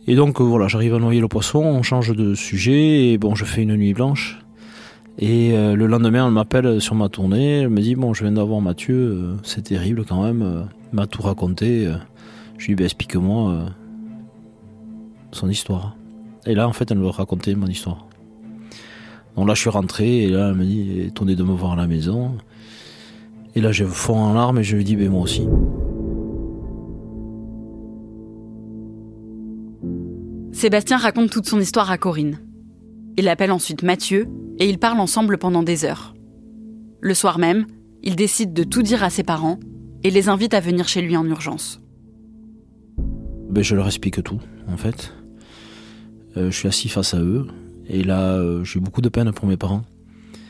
Et 0.06 0.16
donc 0.16 0.40
voilà, 0.40 0.66
j'arrive 0.66 0.94
à 0.94 0.98
noyer 0.98 1.20
le 1.20 1.28
poisson, 1.28 1.60
on 1.60 1.82
change 1.82 2.14
de 2.14 2.34
sujet, 2.34 3.12
et 3.12 3.18
bon, 3.18 3.36
je 3.36 3.44
fais 3.44 3.62
une 3.62 3.76
nuit 3.76 3.94
blanche. 3.94 4.40
Et 5.18 5.52
le 5.52 5.86
lendemain, 5.86 6.26
elle 6.26 6.32
m'appelle 6.32 6.80
sur 6.80 6.94
ma 6.94 7.08
tournée, 7.10 7.60
elle 7.60 7.68
me 7.68 7.80
dit 7.80 7.94
Bon, 7.94 8.14
je 8.14 8.24
viens 8.24 8.32
d'avoir 8.32 8.60
Mathieu, 8.62 9.36
c'est 9.42 9.62
terrible 9.62 10.04
quand 10.06 10.22
même, 10.22 10.66
il 10.92 10.96
m'a 10.96 11.06
tout 11.06 11.20
raconté. 11.20 11.84
Je 12.56 12.66
lui 12.66 12.68
dis 12.68 12.74
ben, 12.76 12.84
Explique-moi 12.86 13.66
son 15.32 15.48
histoire. 15.48 15.94
Et 16.46 16.54
là, 16.54 16.68
en 16.68 16.72
fait, 16.72 16.90
elle 16.90 16.98
me 16.98 17.08
racontait 17.08 17.54
mon 17.54 17.66
histoire. 17.66 18.06
Donc 19.36 19.46
là, 19.46 19.54
je 19.54 19.60
suis 19.60 19.70
rentré 19.70 20.24
et 20.24 20.28
là, 20.28 20.48
elle 20.48 20.54
me 20.54 20.64
dit 20.64 21.00
Étonné 21.00 21.36
de 21.36 21.42
me 21.42 21.52
voir 21.52 21.72
à 21.72 21.76
la 21.76 21.86
maison. 21.86 22.36
Et 23.54 23.60
là, 23.60 23.72
je 23.72 23.84
fonds 23.84 24.18
en 24.18 24.32
larmes 24.32 24.58
et 24.58 24.64
je 24.64 24.76
lui 24.76 24.84
dis 24.84 24.96
ben, 24.96 25.10
Moi 25.10 25.22
aussi. 25.22 25.46
Sébastien 30.52 30.98
raconte 30.98 31.30
toute 31.30 31.46
son 31.46 31.60
histoire 31.60 31.90
à 31.90 31.98
Corinne. 31.98 32.38
Il 33.16 33.28
appelle 33.28 33.52
ensuite 33.52 33.82
Mathieu 33.82 34.28
et 34.58 34.68
ils 34.68 34.78
parlent 34.78 35.00
ensemble 35.00 35.38
pendant 35.38 35.62
des 35.62 35.84
heures. 35.84 36.14
Le 37.00 37.14
soir 37.14 37.38
même, 37.38 37.66
il 38.02 38.16
décide 38.16 38.52
de 38.52 38.64
tout 38.64 38.82
dire 38.82 39.02
à 39.02 39.10
ses 39.10 39.22
parents 39.22 39.58
et 40.02 40.10
les 40.10 40.28
invite 40.28 40.54
à 40.54 40.60
venir 40.60 40.88
chez 40.88 41.02
lui 41.02 41.16
en 41.16 41.24
urgence. 41.24 41.80
Ben, 43.48 43.64
je 43.64 43.74
leur 43.74 43.86
explique 43.86 44.22
tout, 44.22 44.38
en 44.68 44.76
fait. 44.76 45.12
Euh, 46.36 46.50
je 46.50 46.56
suis 46.56 46.68
assis 46.68 46.88
face 46.88 47.14
à 47.14 47.20
eux. 47.20 47.46
Et 47.88 48.02
là, 48.02 48.34
euh, 48.34 48.62
j'ai 48.64 48.80
beaucoup 48.80 49.00
de 49.00 49.08
peine 49.08 49.32
pour 49.32 49.48
mes 49.48 49.56
parents. 49.56 49.82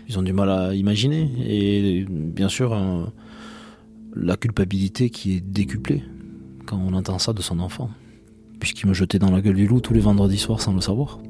Ils 0.08 0.18
ont 0.18 0.22
du 0.22 0.32
mal 0.32 0.50
à 0.50 0.74
imaginer. 0.74 1.30
Et 1.46 2.04
bien 2.08 2.48
sûr, 2.48 2.76
la 4.14 4.36
culpabilité 4.36 5.08
qui 5.10 5.36
est 5.36 5.40
décuplée 5.40 6.02
quand 6.66 6.78
on 6.78 6.92
entend 6.94 7.18
ça 7.18 7.32
de 7.32 7.40
son 7.40 7.60
enfant. 7.60 7.90
Puisqu'il 8.58 8.88
me 8.88 8.94
jetait 8.94 9.18
dans 9.18 9.30
la 9.30 9.40
gueule 9.40 9.54
du 9.54 9.66
loup 9.66 9.80
tous 9.80 9.94
les 9.94 10.00
vendredis 10.00 10.36
soirs 10.36 10.60
sans 10.60 10.74
le 10.74 10.80
savoir. 10.80 11.20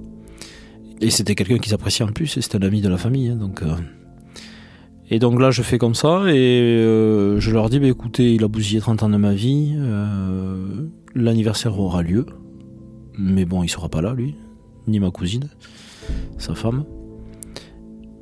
Et 1.01 1.11
c'était 1.11 1.35
quelqu'un 1.35 1.59
qui 1.59 1.69
s'appréciait 1.69 2.05
en 2.05 2.13
plus, 2.13 2.37
et 2.37 2.43
c'était 2.43 2.59
un 2.59 2.67
ami 2.67 2.81
de 2.81 2.89
la 2.89 2.99
famille. 2.99 3.29
Hein, 3.29 3.37
donc, 3.37 3.63
euh. 3.63 3.75
Et 5.11 5.19
donc 5.19 5.41
là, 5.41 5.51
je 5.51 5.63
fais 5.63 5.79
comme 5.79 5.95
ça, 5.95 6.25
et 6.29 6.85
je 7.39 7.51
leur 7.51 7.69
dis 7.69 7.81
bah, 7.81 7.87
écoutez, 7.87 8.35
il 8.35 8.45
a 8.45 8.49
bousillé 8.49 8.81
30 8.81 9.03
ans 9.05 9.09
de 9.09 9.17
ma 9.17 9.35
vie, 9.35 9.75
l'anniversaire 11.15 11.79
aura 11.79 12.03
lieu. 12.03 12.27
Mais 13.23 13.45
bon, 13.45 13.63
il 13.63 13.69
sera 13.69 13.91
pas 13.91 14.01
là, 14.01 14.15
lui, 14.15 14.35
ni 14.87 14.99
ma 14.99 15.11
cousine, 15.11 15.49
sa 16.39 16.55
femme. 16.55 16.85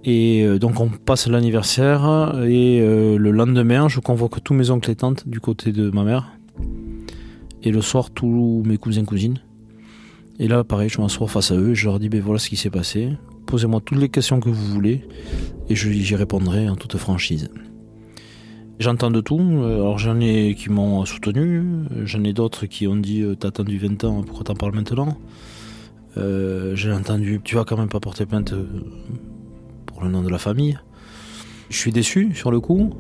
Et 0.05 0.43
euh, 0.43 0.59
donc 0.59 0.81
on 0.81 0.89
passe 0.89 1.29
l'anniversaire 1.29 2.35
et 2.45 2.81
euh, 2.81 3.17
le 3.17 3.31
lendemain, 3.31 3.89
je 3.89 4.01
convoque 4.01 4.43
tous 4.43 4.55
mes 4.55 4.71
oncles 4.71 4.91
et 4.91 4.97
tantes 4.97 5.29
du 5.29 5.39
côté 5.39 5.71
de 5.71 5.91
ma 5.91 6.03
mère. 6.03 6.33
Et 7.63 7.71
le 7.71 7.81
soir, 7.81 8.11
tous 8.11 8.63
mes 8.67 8.77
cousins 8.77 9.03
et 9.03 9.05
cousines. 9.05 9.39
Et 10.41 10.49
là, 10.49 10.65
pareil, 10.65 10.89
je 10.89 11.01
m'assois 11.01 11.29
face 11.29 11.53
à 11.53 11.57
eux 11.57 11.71
et 11.71 11.75
je 11.75 11.87
leur 11.87 12.01
dis, 12.01 12.09
ben 12.09 12.21
voilà 12.21 12.41
ce 12.41 12.49
qui 12.49 12.57
s'est 12.57 12.71
passé. 12.71 13.11
Posez-moi 13.47 13.81
toutes 13.85 13.99
les 13.99 14.09
questions 14.09 14.41
que 14.41 14.49
vous 14.49 14.67
voulez 14.67 15.05
et 15.69 15.77
j'y 15.77 16.17
répondrai 16.17 16.69
en 16.69 16.77
toute 16.77 16.97
franchise. 16.97 17.51
J'entends 18.79 19.11
de 19.11 19.21
tout. 19.21 19.41
Alors 19.65 19.99
j'en 19.99 20.21
ai 20.21 20.55
qui 20.55 20.71
m'ont 20.71 21.05
soutenu, 21.05 21.65
j'en 22.05 22.23
ai 22.23 22.33
d'autres 22.33 22.67
qui 22.67 22.87
ont 22.87 22.95
dit 22.95 23.23
euh, 23.23 23.35
T'as 23.35 23.49
attendu 23.49 23.77
20 23.77 24.05
ans, 24.05 24.23
pourquoi 24.23 24.45
t'en 24.45 24.55
parles 24.55 24.75
maintenant? 24.75 25.19
Euh, 26.17 26.77
J'ai 26.77 26.93
entendu 26.93 27.41
Tu 27.43 27.57
vas 27.57 27.65
quand 27.65 27.77
même 27.77 27.89
pas 27.89 27.99
porter 27.99 28.25
plainte 28.25 28.53
euh, 28.53 28.67
pour 29.87 30.05
le 30.05 30.11
nom 30.11 30.23
de 30.23 30.29
la 30.29 30.39
famille. 30.39 30.79
Je 31.71 31.77
suis 31.77 31.91
déçu 31.91 32.35
sur 32.35 32.53
le 32.53 32.61
coup. 32.61 32.95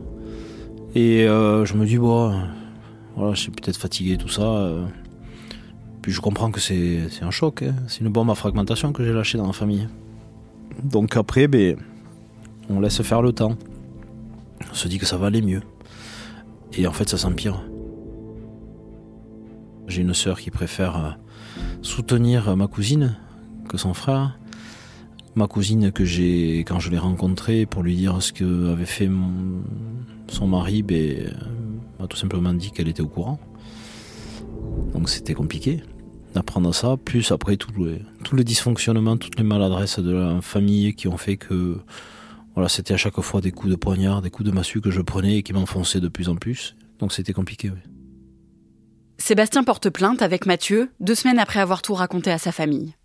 Et 0.97 1.26
je 1.26 1.75
me 1.75 1.87
dis 1.87 1.99
Bon, 1.99 2.35
voilà, 3.14 3.35
je 3.35 3.40
suis 3.40 3.52
peut-être 3.52 3.76
fatigué, 3.76 4.16
tout 4.16 4.28
ça. 4.28 4.73
Puis 6.02 6.11
je 6.11 6.20
comprends 6.20 6.50
que 6.50 6.58
c'est 6.58 7.08
un 7.23 7.30
choc, 7.30 7.62
hein. 7.62 7.75
c'est 7.87 8.00
une 8.00 8.08
bombe 8.08 8.30
à 8.30 8.35
fragmentation 8.35 8.92
que 8.92 9.04
j'ai 9.04 9.12
lâchée 9.12 9.38
dans 9.38 9.47
la 9.47 9.52
famille. 9.52 9.87
Donc 10.82 11.16
après, 11.16 11.47
ben, 11.47 11.76
on 12.68 12.80
laisse 12.80 13.00
faire 13.02 13.23
le 13.23 13.32
temps. 13.32 13.56
On 14.71 14.75
se 14.75 14.88
dit 14.88 14.99
que 14.99 15.07
ça 15.07 15.17
va 15.17 15.27
aller 15.27 15.43
mieux. 15.43 15.62
Et 16.73 16.87
en 16.87 16.93
fait, 16.93 17.09
ça 17.09 17.19
s'empire. 17.19 17.62
J'ai 19.87 20.03
une 20.03 20.15
sœur 20.15 20.38
qui 20.41 20.50
préfère 20.50 20.97
euh, 20.97 21.11
soutenir 21.83 22.57
ma 22.57 22.67
cousine 22.67 23.17
que 23.69 23.79
son 23.79 23.95
frère. 23.95 24.38
Ma 25.35 25.47
cousine 25.47 25.93
que 25.93 26.05
j'ai, 26.05 26.61
quand 26.61 26.81
je 26.81 26.91
l'ai 26.91 26.99
rencontrée 26.99 27.65
pour 27.65 27.83
lui 27.83 27.97
dire 27.97 28.21
ce 28.23 28.33
que 28.33 28.73
avait 28.73 28.87
fait 28.87 29.09
son 30.29 30.47
mari, 30.47 30.83
ben, 30.83 31.33
m'a 31.99 32.07
tout 32.07 32.17
simplement 32.17 32.53
dit 32.53 32.71
qu'elle 32.71 32.88
était 32.88 33.03
au 33.03 33.09
courant. 33.09 33.38
Donc 34.93 35.09
c'était 35.09 35.35
compliqué 35.35 35.83
d'apprendre 36.35 36.75
ça. 36.75 36.97
Plus 36.97 37.31
après 37.33 37.57
tout 37.57 37.71
les, 37.83 38.03
tous 38.25 38.37
les 38.37 38.45
dysfonctionnements, 38.45 39.17
toutes 39.17 39.38
les 39.38 39.45
maladresses 39.45 39.99
de 39.99 40.12
la 40.12 40.41
famille 40.41 40.95
qui 40.95 41.09
ont 41.09 41.17
fait 41.17 41.37
que 41.37 41.79
voilà, 42.59 42.69
c'était 42.69 42.93
à 42.93 42.97
chaque 42.97 43.21
fois 43.21 43.41
des 43.41 43.53
coups 43.53 43.71
de 43.71 43.77
poignard, 43.77 44.21
des 44.21 44.31
coups 44.31 44.49
de 44.49 44.53
massue 44.53 44.81
que 44.81 44.91
je 44.91 45.00
prenais 45.00 45.37
et 45.37 45.43
qui 45.45 45.53
m'enfonçaient 45.53 46.00
de 46.00 46.09
plus 46.09 46.29
en 46.29 46.35
plus. 46.35 46.75
Donc 46.99 47.12
c'était 47.12 47.33
compliqué, 47.33 47.71
oui. 47.71 47.79
Sébastien 49.17 49.62
porte 49.62 49.91
plainte 49.91 50.23
avec 50.23 50.45
Mathieu 50.45 50.91
deux 50.99 51.15
semaines 51.15 51.38
après 51.38 51.61
avoir 51.61 51.83
tout 51.83 51.95
raconté 51.95 52.33
à 52.33 52.38
sa 52.38 52.50
famille. 52.50 52.97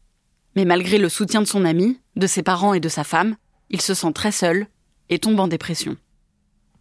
Mais 0.55 0.65
malgré 0.65 0.97
le 0.97 1.07
soutien 1.07 1.39
de 1.39 1.45
son 1.45 1.65
ami, 1.65 1.99
de 2.15 2.25
ses 2.25 2.41
parents 2.41 2.73
et 2.73 2.79
de 2.79 2.89
sa 2.89 3.03
femme, 3.03 3.35
il 3.69 3.79
se 3.79 3.93
sent 3.93 4.11
très 4.13 4.31
seul 4.31 4.65
et 5.09 5.19
tombe 5.19 5.39
en 5.39 5.47
dépression. 5.47 5.97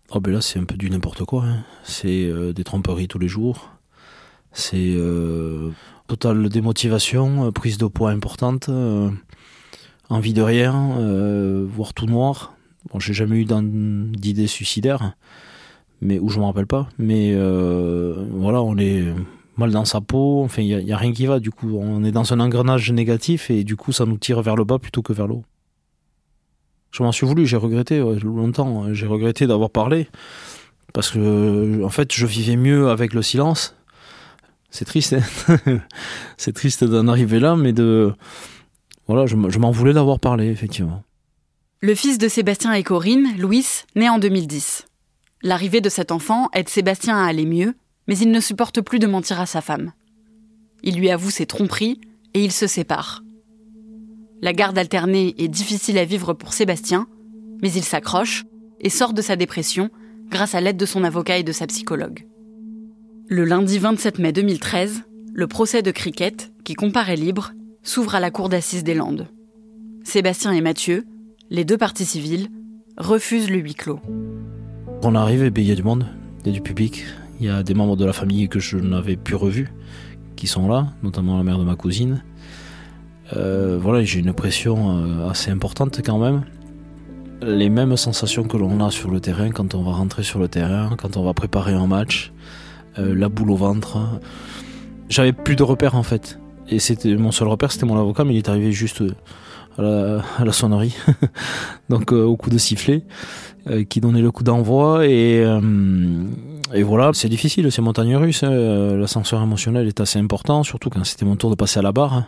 Oh 0.08 0.20
ben 0.20 0.32
là 0.32 0.40
c'est 0.40 0.58
un 0.58 0.64
peu 0.64 0.78
du 0.78 0.88
n'importe 0.88 1.26
quoi. 1.26 1.44
Hein. 1.44 1.64
C'est 1.84 2.24
euh, 2.24 2.54
des 2.54 2.64
tromperies 2.64 3.06
tous 3.06 3.18
les 3.18 3.28
jours. 3.28 3.68
C'est 4.52 4.94
euh, 4.96 5.72
totale 6.06 6.48
démotivation, 6.48 7.48
euh, 7.48 7.50
prise 7.50 7.76
de 7.76 7.84
poids 7.84 8.12
importante, 8.12 8.70
envie 10.08 10.32
de 10.32 10.40
rien, 10.40 11.66
voire 11.66 11.92
tout 11.92 12.06
noir. 12.06 12.54
Bon, 12.90 12.98
j'ai 12.98 13.12
jamais 13.12 13.36
eu 13.36 13.46
d'idée 13.46 14.46
suicidaire, 14.46 15.14
mais 16.00 16.18
où 16.18 16.28
je 16.28 16.38
me 16.38 16.44
rappelle 16.44 16.66
pas. 16.66 16.88
Mais 16.98 17.32
euh, 17.34 18.26
voilà, 18.30 18.62
on 18.62 18.76
est 18.76 19.04
mal 19.56 19.70
dans 19.70 19.84
sa 19.84 20.00
peau. 20.00 20.42
Enfin, 20.44 20.62
il 20.62 20.84
n'y 20.84 20.92
a, 20.92 20.96
rien 20.96 21.12
qui 21.12 21.26
va. 21.26 21.38
Du 21.38 21.50
coup, 21.50 21.78
on 21.78 22.04
est 22.04 22.12
dans 22.12 22.32
un 22.32 22.40
engrenage 22.40 22.90
négatif 22.90 23.50
et 23.50 23.64
du 23.64 23.76
coup, 23.76 23.92
ça 23.92 24.04
nous 24.04 24.18
tire 24.18 24.42
vers 24.42 24.56
le 24.56 24.64
bas 24.64 24.78
plutôt 24.78 25.02
que 25.02 25.12
vers 25.12 25.26
le 25.26 25.34
haut. 25.34 25.44
Je 26.90 27.02
m'en 27.02 27.12
suis 27.12 27.26
voulu, 27.26 27.46
j'ai 27.46 27.56
regretté 27.56 27.98
longtemps. 28.22 28.92
J'ai 28.92 29.06
regretté 29.06 29.46
d'avoir 29.46 29.70
parlé 29.70 30.08
parce 30.92 31.10
que, 31.10 31.82
en 31.84 31.88
fait, 31.88 32.12
je 32.12 32.26
vivais 32.26 32.56
mieux 32.56 32.90
avec 32.90 33.14
le 33.14 33.22
silence. 33.22 33.76
C'est 34.70 34.84
triste, 34.84 35.14
hein 35.14 35.78
c'est 36.36 36.52
triste 36.52 36.84
d'en 36.84 37.06
arriver 37.08 37.40
là, 37.40 37.56
mais 37.56 37.72
de 37.72 38.12
voilà, 39.06 39.26
je 39.26 39.36
m'en 39.36 39.70
voulais 39.70 39.92
d'avoir 39.92 40.18
parlé, 40.18 40.46
effectivement. 40.46 41.02
Le 41.84 41.96
fils 41.96 42.16
de 42.16 42.28
Sébastien 42.28 42.72
et 42.74 42.84
Corinne, 42.84 43.36
Louis, 43.38 43.66
naît 43.96 44.08
en 44.08 44.20
2010. 44.20 44.86
L'arrivée 45.42 45.80
de 45.80 45.88
cet 45.88 46.12
enfant 46.12 46.48
aide 46.52 46.68
Sébastien 46.68 47.16
à 47.16 47.26
aller 47.26 47.44
mieux, 47.44 47.74
mais 48.06 48.16
il 48.16 48.30
ne 48.30 48.38
supporte 48.38 48.80
plus 48.80 49.00
de 49.00 49.08
mentir 49.08 49.40
à 49.40 49.46
sa 49.46 49.60
femme. 49.60 49.90
Il 50.84 50.96
lui 50.96 51.10
avoue 51.10 51.30
ses 51.30 51.44
tromperies 51.44 52.00
et 52.34 52.44
ils 52.44 52.52
se 52.52 52.68
séparent. 52.68 53.24
La 54.42 54.52
garde 54.52 54.78
alternée 54.78 55.34
est 55.38 55.48
difficile 55.48 55.98
à 55.98 56.04
vivre 56.04 56.34
pour 56.34 56.52
Sébastien, 56.52 57.08
mais 57.62 57.72
il 57.72 57.82
s'accroche 57.82 58.44
et 58.78 58.88
sort 58.88 59.12
de 59.12 59.20
sa 59.20 59.34
dépression 59.34 59.90
grâce 60.30 60.54
à 60.54 60.60
l'aide 60.60 60.76
de 60.76 60.86
son 60.86 61.02
avocat 61.02 61.38
et 61.38 61.42
de 61.42 61.50
sa 61.50 61.66
psychologue. 61.66 62.28
Le 63.26 63.44
lundi 63.44 63.80
27 63.80 64.20
mai 64.20 64.30
2013, 64.30 65.02
le 65.34 65.46
procès 65.48 65.82
de 65.82 65.90
Cricket, 65.90 66.52
qui 66.62 66.74
comparaît 66.74 67.16
libre, 67.16 67.54
s'ouvre 67.82 68.14
à 68.14 68.20
la 68.20 68.30
cour 68.30 68.48
d'assises 68.48 68.84
des 68.84 68.94
Landes. 68.94 69.26
Sébastien 70.04 70.52
et 70.52 70.60
Mathieu, 70.60 71.06
les 71.52 71.66
deux 71.66 71.76
parties 71.76 72.06
civiles 72.06 72.48
refusent 72.96 73.50
le 73.50 73.58
huis 73.58 73.74
clos. 73.74 74.00
On 75.02 75.14
arrive 75.14 75.50
ben, 75.50 75.62
il 75.62 75.68
y 75.68 75.72
a 75.72 75.74
du 75.74 75.82
monde, 75.82 76.06
il 76.40 76.46
y 76.46 76.50
a 76.50 76.52
du 76.54 76.62
public, 76.62 77.04
il 77.38 77.46
y 77.46 77.50
a 77.50 77.62
des 77.62 77.74
membres 77.74 77.94
de 77.94 78.06
la 78.06 78.14
famille 78.14 78.48
que 78.48 78.58
je 78.58 78.78
n'avais 78.78 79.16
plus 79.16 79.34
revus 79.34 79.68
qui 80.34 80.46
sont 80.46 80.66
là, 80.66 80.86
notamment 81.02 81.36
la 81.36 81.42
mère 81.42 81.58
de 81.58 81.64
ma 81.64 81.76
cousine. 81.76 82.24
Euh, 83.36 83.78
voilà, 83.78 84.02
j'ai 84.02 84.20
une 84.20 84.32
pression 84.32 84.96
euh, 84.96 85.28
assez 85.28 85.50
importante 85.50 86.00
quand 86.02 86.18
même. 86.18 86.42
Les 87.42 87.68
mêmes 87.68 87.98
sensations 87.98 88.44
que 88.44 88.56
l'on 88.56 88.82
a 88.82 88.90
sur 88.90 89.10
le 89.10 89.20
terrain 89.20 89.50
quand 89.50 89.74
on 89.74 89.82
va 89.82 89.92
rentrer 89.92 90.22
sur 90.22 90.38
le 90.38 90.48
terrain, 90.48 90.96
quand 90.96 91.18
on 91.18 91.22
va 91.22 91.34
préparer 91.34 91.74
un 91.74 91.86
match, 91.86 92.32
euh, 92.98 93.14
la 93.14 93.28
boule 93.28 93.50
au 93.50 93.56
ventre. 93.56 93.98
J'avais 95.10 95.34
plus 95.34 95.56
de 95.56 95.64
repères 95.64 95.96
en 95.96 96.02
fait. 96.02 96.38
Et 96.70 96.78
c'était 96.78 97.14
mon 97.14 97.30
seul 97.30 97.48
repère, 97.48 97.72
c'était 97.72 97.84
mon 97.84 97.98
avocat, 97.98 98.24
mais 98.24 98.32
il 98.32 98.38
est 98.38 98.48
arrivé 98.48 98.72
juste 98.72 99.02
à 99.78 100.44
la, 100.44 100.52
sonnerie, 100.52 100.94
donc 101.88 102.12
euh, 102.12 102.24
au 102.24 102.36
coup 102.36 102.50
de 102.50 102.58
sifflet, 102.58 103.04
euh, 103.68 103.84
qui 103.84 104.00
donnait 104.00 104.20
le 104.20 104.30
coup 104.30 104.42
d'envoi. 104.42 105.06
Et, 105.06 105.42
euh, 105.44 106.24
et 106.74 106.82
voilà, 106.82 107.10
c'est 107.14 107.28
difficile, 107.28 107.70
c'est 107.72 107.82
montagne 107.82 108.16
russe. 108.16 108.42
Hein. 108.42 108.96
L'ascenseur 108.96 109.42
émotionnel 109.42 109.88
est 109.88 110.00
assez 110.00 110.18
important, 110.18 110.62
surtout 110.62 110.90
quand 110.90 111.04
c'était 111.04 111.24
mon 111.24 111.36
tour 111.36 111.50
de 111.50 111.54
passer 111.54 111.78
à 111.78 111.82
la 111.82 111.92
barre, 111.92 112.14
hein, 112.14 112.26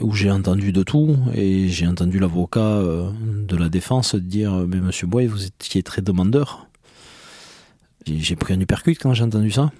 où 0.00 0.12
j'ai 0.12 0.30
entendu 0.30 0.72
de 0.72 0.82
tout. 0.82 1.16
Et 1.34 1.68
j'ai 1.68 1.86
entendu 1.86 2.18
l'avocat 2.18 2.80
de 2.80 3.56
la 3.56 3.68
défense 3.68 4.14
dire 4.14 4.52
Mais 4.68 4.80
monsieur 4.80 5.06
Boy, 5.06 5.26
vous 5.26 5.44
étiez 5.44 5.82
très 5.82 6.02
demandeur. 6.02 6.66
J'ai 8.06 8.36
pris 8.36 8.54
un 8.54 8.60
hypercute 8.60 9.00
quand 9.00 9.14
j'ai 9.14 9.24
entendu 9.24 9.50
ça. 9.50 9.72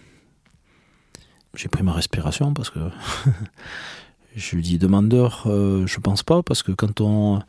J'ai 1.55 1.69
pris 1.69 1.83
ma 1.83 1.93
respiration 1.93 2.53
parce 2.53 2.71
que 2.71 2.79
Je 4.37 4.55
lui 4.55 4.63
dis 4.63 4.79
demandeur, 4.79 5.45
euh, 5.47 5.87
je 5.87 5.99
pense 5.99 6.23
pas, 6.23 6.43
parce 6.43 6.63
que 6.63 6.71
quand 6.71 7.01
on. 7.01 7.41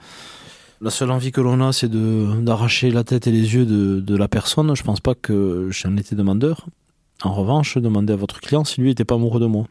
La 0.79 0.89
seule 0.89 1.11
envie 1.11 1.33
que 1.33 1.41
l'on 1.41 1.59
a, 1.59 1.73
c'est 1.73 1.91
d'arracher 1.91 2.91
la 2.91 3.03
tête 3.03 3.27
et 3.27 3.31
les 3.31 3.55
yeux 3.55 3.65
de, 3.65 4.15
la 4.15 4.27
personne. 4.29 4.73
Je 4.73 4.83
pense 4.83 5.01
pas 5.01 5.15
que 5.15 5.67
j'en 5.69 5.97
étais 5.97 6.15
demandeur. 6.15 6.67
En 7.23 7.33
revanche, 7.33 7.77
demandez 7.77 8.13
à 8.13 8.15
votre 8.15 8.39
client 8.39 8.63
si 8.63 8.79
lui 8.79 8.89
n'était 8.89 9.03
pas 9.03 9.15
amoureux 9.15 9.41
de 9.41 9.47
moi. 9.47 9.67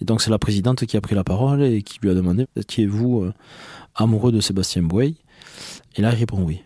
Et 0.00 0.04
donc 0.04 0.22
c'est 0.22 0.30
la 0.30 0.38
présidente 0.38 0.84
qui 0.86 0.96
a 0.96 1.00
pris 1.00 1.14
la 1.14 1.22
parole 1.22 1.62
et 1.62 1.82
qui 1.82 1.98
lui 2.00 2.08
a 2.08 2.14
demandé 2.14 2.46
étiez-vous 2.56 3.20
euh, 3.20 3.34
amoureux 3.94 4.32
de 4.32 4.40
Sébastien 4.40 4.82
Bouey 4.82 5.14
Et 5.96 6.00
là 6.00 6.10
il 6.12 6.16
répond 6.16 6.42
oui. 6.42 6.62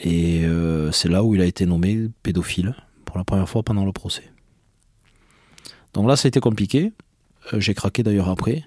Et 0.00 0.44
euh, 0.44 0.92
c'est 0.92 1.08
là 1.08 1.24
où 1.24 1.34
il 1.34 1.40
a 1.40 1.44
été 1.44 1.66
nommé 1.66 2.08
pédophile 2.22 2.76
pour 3.04 3.18
la 3.18 3.24
première 3.24 3.48
fois 3.48 3.64
pendant 3.64 3.84
le 3.84 3.90
procès. 3.90 4.30
Donc 5.94 6.06
là 6.06 6.14
ça 6.14 6.26
a 6.26 6.28
été 6.28 6.38
compliqué. 6.38 6.92
Euh, 7.52 7.60
j'ai 7.60 7.74
craqué 7.74 8.02
d'ailleurs 8.02 8.28
après. 8.28 8.64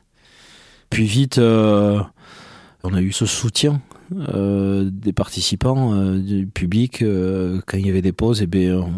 Puis 0.89 1.05
vite, 1.05 1.37
on 1.37 2.93
a 2.93 3.01
eu 3.01 3.11
ce 3.11 3.25
soutien 3.25 3.81
des 4.09 5.13
participants, 5.13 6.15
du 6.15 6.47
public. 6.47 6.99
quand 6.99 7.77
il 7.77 7.85
y 7.85 7.89
avait 7.89 8.01
des 8.01 8.13
pauses, 8.13 8.39
et 8.39 8.45
eh 8.45 8.47
bien, 8.47 8.89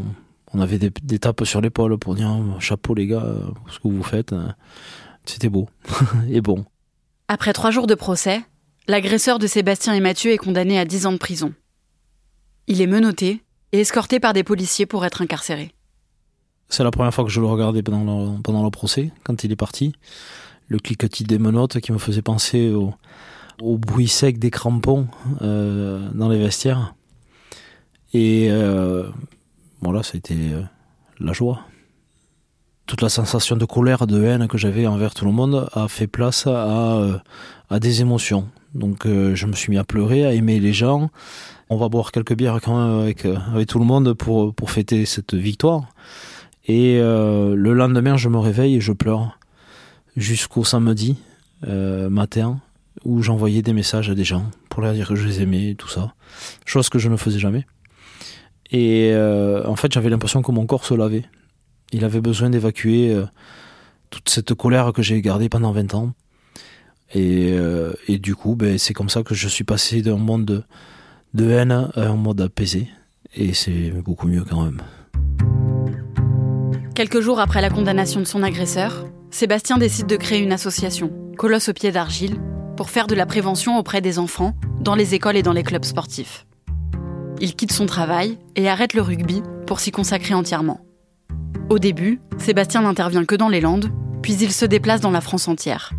on 0.54 0.62
avait 0.62 0.78
des, 0.78 1.20
tapes 1.20 1.46
sur 1.46 1.62
l'épaule 1.62 1.98
pour 1.98 2.14
dire 2.14 2.30
chapeau 2.60 2.94
les 2.94 3.08
gars, 3.08 3.26
ce 3.72 3.80
que 3.80 3.88
vous 3.88 4.04
faites. 4.04 4.36
C'était 5.26 5.50
beau 5.50 5.68
et 6.30 6.42
bon. 6.42 6.64
Après 7.28 7.54
trois 7.54 7.72
jours 7.72 7.88
de 7.88 7.96
procès, 7.96 8.42
l'agresseur 8.88 9.40
de 9.40 9.48
Sébastien 9.48 9.94
et 9.94 10.00
Mathieu 10.00 10.32
est 10.32 10.38
condamné 10.38 10.80
à 10.80 10.86
10 10.86 11.06
ans 11.06 11.12
de 11.12 11.18
prison. 11.18 11.54
Il 12.68 12.82
est 12.82 12.88
menotté 12.88 13.44
et 13.72 13.82
escorté 13.82 14.20
par 14.20 14.34
des 14.34 14.44
policiers 14.44 14.86
pour 14.86 15.06
être 15.06 15.22
incarcéré. 15.22 15.72
C'est 16.70 16.84
la 16.84 16.92
première 16.92 17.14
fois 17.14 17.24
que 17.24 17.32
je 17.32 17.40
le 17.42 17.48
regardais 17.48 17.82
pendant 17.82 18.04
le, 18.36 18.42
pendant 18.42 18.64
le 18.64 18.70
procès, 18.70 19.12
quand 19.24 19.44
il 19.44 19.52
est 19.52 19.56
parti. 19.56 19.94
Le 20.68 20.78
cliquetis 20.78 21.24
des 21.24 21.40
menottes 21.40 21.80
qui 21.80 21.92
me 21.92 21.98
faisait 21.98 22.22
penser 22.22 22.72
au, 22.72 22.94
bruit 23.78 24.08
sec 24.08 24.38
des 24.38 24.52
crampons 24.52 25.08
euh, 25.42 26.08
dans 26.14 26.30
les 26.30 26.38
vestiaires. 26.38 26.94
Et 28.14 28.48
euh, 28.52 29.10
voilà, 29.82 30.04
ça 30.04 30.12
a 30.14 30.18
été 30.18 30.36
euh, 30.36 30.62
la 31.20 31.34
joie. 31.34 31.62
Toute 32.86 33.02
la 33.02 33.10
sensation 33.10 33.56
de 33.56 33.66
colère, 33.66 34.06
de 34.06 34.24
haine 34.24 34.48
que 34.48 34.58
j'avais 34.58 34.86
envers 34.86 35.16
tout 35.16 35.26
le 35.26 35.32
monde 35.32 35.68
a 35.74 35.88
fait 35.88 36.08
place 36.08 36.46
à, 36.48 37.22
à 37.70 37.80
des 37.80 38.02
émotions. 38.02 38.48
Donc 38.74 39.06
je 39.06 39.46
me 39.46 39.54
suis 39.54 39.70
mis 39.70 39.78
à 39.78 39.84
pleurer, 39.84 40.26
à 40.26 40.34
aimer 40.34 40.60
les 40.60 40.74
gens. 40.74 41.12
On 41.70 41.78
va 41.78 41.88
boire 41.88 42.12
quelques 42.12 42.34
bières 42.34 42.60
quand 42.62 42.80
même 42.80 43.02
avec, 43.02 43.26
avec 43.26 43.68
tout 43.68 43.78
le 43.78 43.86
monde 43.86 44.14
pour, 44.14 44.56
pour 44.56 44.72
fêter 44.72 45.06
cette 45.06 45.36
victoire. 45.36 45.84
Et 46.68 47.00
le 47.00 47.74
lendemain, 47.74 48.18
je 48.18 48.30
me 48.30 48.38
réveille 48.38 48.76
et 48.76 48.82
je 48.82 48.92
pleure. 48.92 49.40
Jusqu'au 50.16 50.64
samedi 50.64 51.18
matin, 51.64 52.62
où 53.06 53.22
j'envoyais 53.22 53.62
des 53.62 53.74
messages 53.74 54.10
à 54.10 54.16
des 54.16 54.24
gens 54.24 54.50
pour 54.70 54.82
leur 54.82 54.94
dire 54.94 55.08
que 55.08 55.16
je 55.16 55.28
les 55.28 55.42
aimais 55.42 55.72
et 55.72 55.76
tout 55.76 55.88
ça. 55.88 56.14
Chose 56.66 56.90
que 56.90 57.00
je 57.00 57.10
ne 57.10 57.18
faisais 57.18 57.40
jamais. 57.40 57.66
Et 58.72 59.12
euh, 59.14 59.66
en 59.66 59.76
fait, 59.76 59.92
j'avais 59.92 60.10
l'impression 60.10 60.42
que 60.42 60.52
mon 60.52 60.66
corps 60.66 60.86
se 60.86 60.94
lavait. 60.94 61.26
Il 61.92 62.06
avait 62.06 62.22
besoin 62.22 62.50
d'évacuer 62.50 63.14
euh, 63.14 63.26
toute 64.10 64.30
cette 64.30 64.54
colère 64.54 64.94
que 64.94 65.02
j'ai 65.02 65.22
gardée 65.22 65.50
pendant 65.50 65.72
20 65.72 65.94
ans. 65.96 66.14
Et, 67.14 67.54
euh, 67.54 67.94
et 68.08 68.20
du 68.20 68.36
coup, 68.36 68.56
ben, 68.56 68.78
c'est 68.78 68.94
comme 68.94 69.10
ça 69.10 69.24
que 69.24 69.34
je 69.34 69.48
suis 69.48 69.64
passé 69.64 70.04
d'un 70.04 70.18
monde 70.18 70.46
de, 70.46 70.64
de 71.34 71.50
haine 71.50 71.72
à 71.72 71.90
un 71.96 72.16
monde 72.16 72.42
apaisé. 72.42 72.88
Et 73.36 73.54
c'est 73.54 73.92
beaucoup 73.92 74.28
mieux 74.28 74.44
quand 74.44 74.64
même. 74.64 74.82
Quelques 77.00 77.22
jours 77.22 77.40
après 77.40 77.62
la 77.62 77.70
condamnation 77.70 78.20
de 78.20 78.26
son 78.26 78.44
agresseur, 78.44 79.06
Sébastien 79.32 79.78
décide 79.78 80.08
de 80.08 80.18
créer 80.18 80.42
une 80.42 80.52
association, 80.52 81.14
Colosse 81.38 81.70
au 81.70 81.74
pied 81.74 81.94
d'argile, 81.94 82.36
pour 82.76 82.90
faire 82.90 83.08
de 83.08 83.16
la 83.16 83.26
prévention 83.26 83.78
auprès 83.78 84.02
des 84.02 84.20
enfants, 84.20 84.54
dans 84.82 84.96
les 84.96 85.16
écoles 85.16 85.38
et 85.38 85.42
dans 85.42 85.54
les 85.54 85.64
clubs 85.64 85.86
sportifs. 85.86 86.46
Il 87.40 87.56
quitte 87.56 87.72
son 87.72 87.86
travail 87.86 88.38
et 88.58 88.68
arrête 88.68 88.94
le 88.96 89.02
rugby 89.02 89.42
pour 89.66 89.80
s'y 89.80 89.92
consacrer 89.92 90.34
entièrement. 90.34 90.82
Au 91.70 91.80
début, 91.80 92.20
Sébastien 92.38 92.82
n'intervient 92.82 93.24
que 93.24 93.36
dans 93.36 93.48
les 93.48 93.62
Landes, 93.62 93.90
puis 94.22 94.34
il 94.34 94.52
se 94.52 94.66
déplace 94.66 95.00
dans 95.00 95.10
la 95.10 95.22
France 95.22 95.48
entière. 95.48 95.94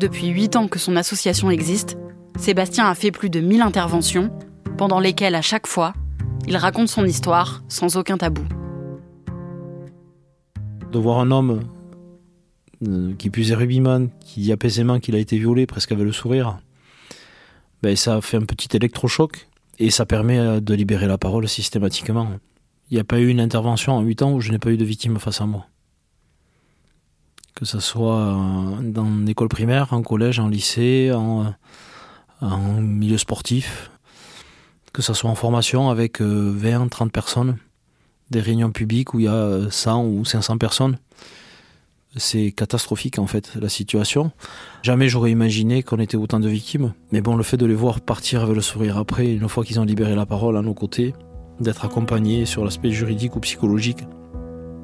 Depuis 0.00 0.26
8 0.26 0.56
ans 0.56 0.66
que 0.66 0.80
son 0.80 0.96
association 0.96 1.52
existe, 1.52 1.96
Sébastien 2.36 2.88
a 2.88 2.96
fait 2.96 3.12
plus 3.12 3.30
de 3.30 3.38
1000 3.38 3.62
interventions, 3.62 4.36
pendant 4.76 4.98
lesquelles 4.98 5.36
à 5.36 5.40
chaque 5.40 5.68
fois, 5.68 5.92
il 6.48 6.56
raconte 6.56 6.88
son 6.88 7.04
histoire 7.04 7.62
sans 7.68 7.96
aucun 7.96 8.18
tabou. 8.18 8.42
De 10.92 10.98
voir 10.98 11.20
un 11.20 11.30
homme 11.30 11.60
euh, 12.88 13.14
qui 13.16 13.30
puisait 13.30 13.54
rugbyman, 13.54 14.10
qui 14.24 14.40
dit 14.40 14.52
apaisément 14.52 14.98
qu'il 14.98 15.14
a 15.14 15.18
été 15.18 15.38
violé 15.38 15.66
presque 15.66 15.92
avec 15.92 16.04
le 16.04 16.12
sourire, 16.12 16.58
ben, 17.82 17.94
ça 17.94 18.20
fait 18.20 18.38
un 18.38 18.44
petit 18.44 18.76
électrochoc 18.76 19.48
et 19.78 19.90
ça 19.90 20.04
permet 20.04 20.38
euh, 20.38 20.60
de 20.60 20.74
libérer 20.74 21.06
la 21.06 21.16
parole 21.16 21.46
systématiquement. 21.46 22.28
Il 22.90 22.94
n'y 22.94 23.00
a 23.00 23.04
pas 23.04 23.20
eu 23.20 23.28
une 23.28 23.38
intervention 23.38 23.92
en 23.92 24.00
8 24.00 24.22
ans 24.22 24.32
où 24.32 24.40
je 24.40 24.50
n'ai 24.50 24.58
pas 24.58 24.70
eu 24.70 24.76
de 24.76 24.84
victime 24.84 25.18
face 25.18 25.40
à 25.40 25.46
moi. 25.46 25.66
Que 27.54 27.64
ce 27.64 27.78
soit 27.78 28.16
euh, 28.16 28.82
dans 28.82 29.08
l'école 29.24 29.48
primaire, 29.48 29.92
en 29.92 30.02
collège, 30.02 30.40
en 30.40 30.48
lycée, 30.48 31.12
en, 31.14 31.54
en 32.40 32.58
milieu 32.80 33.18
sportif, 33.18 33.92
que 34.92 35.02
ce 35.02 35.14
soit 35.14 35.30
en 35.30 35.36
formation 35.36 35.88
avec 35.88 36.20
20, 36.20 36.88
30 36.88 37.12
personnes, 37.12 37.58
des 38.30 38.40
réunions 38.40 38.70
publiques 38.70 39.14
où 39.14 39.20
il 39.20 39.24
y 39.24 39.28
a 39.28 39.70
100 39.70 40.04
ou 40.04 40.24
500 40.24 40.58
personnes 40.58 40.98
c'est 42.16 42.50
catastrophique 42.52 43.18
en 43.18 43.26
fait 43.26 43.52
la 43.60 43.68
situation. 43.68 44.32
Jamais 44.82 45.08
j'aurais 45.08 45.30
imaginé 45.30 45.82
qu'on 45.82 45.98
était 45.98 46.16
autant 46.16 46.40
de 46.40 46.48
victimes. 46.48 46.92
Mais 47.12 47.20
bon, 47.20 47.36
le 47.36 47.42
fait 47.42 47.56
de 47.56 47.66
les 47.66 47.74
voir 47.74 48.00
partir 48.00 48.42
avec 48.42 48.54
le 48.54 48.62
sourire 48.62 48.98
après, 48.98 49.32
une 49.32 49.48
fois 49.48 49.64
qu'ils 49.64 49.78
ont 49.78 49.84
libéré 49.84 50.14
la 50.14 50.26
parole 50.26 50.56
à 50.56 50.62
nos 50.62 50.74
côtés, 50.74 51.14
d'être 51.60 51.84
accompagnés 51.84 52.46
sur 52.46 52.64
l'aspect 52.64 52.90
juridique 52.90 53.36
ou 53.36 53.40
psychologique, 53.40 54.04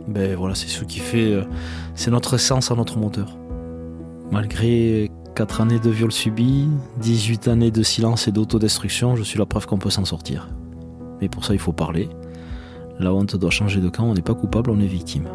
ben 0.06 0.36
voilà, 0.36 0.54
c'est 0.54 0.68
ce 0.68 0.84
qui 0.84 1.00
fait, 1.00 1.32
euh, 1.32 1.44
c'est 1.94 2.10
notre 2.10 2.34
essence 2.34 2.70
à 2.70 2.76
notre 2.76 2.96
moteur. 2.98 3.36
Malgré 4.30 5.10
4 5.34 5.62
années 5.62 5.80
de 5.80 5.90
viol 5.90 6.12
subi, 6.12 6.68
18 7.00 7.48
années 7.48 7.70
de 7.70 7.82
silence 7.82 8.28
et 8.28 8.32
d'autodestruction, 8.32 9.16
je 9.16 9.24
suis 9.24 9.38
la 9.38 9.46
preuve 9.46 9.66
qu'on 9.66 9.78
peut 9.78 9.90
s'en 9.90 10.04
sortir. 10.04 10.48
Mais 11.20 11.28
pour 11.28 11.44
ça, 11.44 11.54
il 11.54 11.58
faut 11.58 11.72
parler. 11.72 12.08
La 12.98 13.12
honte 13.12 13.36
doit 13.36 13.50
changer 13.50 13.80
de 13.80 13.88
camp, 13.88 14.04
on 14.04 14.14
n'est 14.14 14.22
pas 14.22 14.34
coupable, 14.34 14.70
on 14.70 14.80
est 14.80 14.86
victime. 14.86 15.28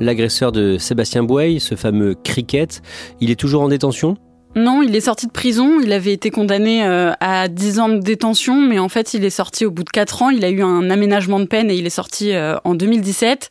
l'agresseur 0.00 0.52
de 0.52 0.78
Sébastien 0.78 1.24
Bouey, 1.24 1.58
ce 1.58 1.74
fameux 1.74 2.14
cricket, 2.14 2.82
il 3.20 3.30
est 3.30 3.38
toujours 3.38 3.62
en 3.62 3.68
détention? 3.68 4.16
Non, 4.56 4.80
il 4.80 4.96
est 4.96 5.02
sorti 5.02 5.26
de 5.26 5.32
prison. 5.32 5.80
Il 5.82 5.92
avait 5.92 6.14
été 6.14 6.30
condamné 6.30 6.82
euh, 6.82 7.12
à 7.20 7.46
10 7.46 7.78
ans 7.78 7.88
de 7.90 7.98
détention, 7.98 8.58
mais 8.58 8.78
en 8.78 8.88
fait, 8.88 9.12
il 9.12 9.22
est 9.22 9.28
sorti 9.30 9.66
au 9.66 9.70
bout 9.70 9.84
de 9.84 9.90
4 9.90 10.22
ans. 10.22 10.30
Il 10.30 10.46
a 10.46 10.48
eu 10.48 10.62
un 10.62 10.88
aménagement 10.88 11.38
de 11.40 11.44
peine 11.44 11.70
et 11.70 11.76
il 11.76 11.84
est 11.84 11.90
sorti 11.90 12.32
euh, 12.32 12.56
en 12.64 12.74
2017. 12.74 13.50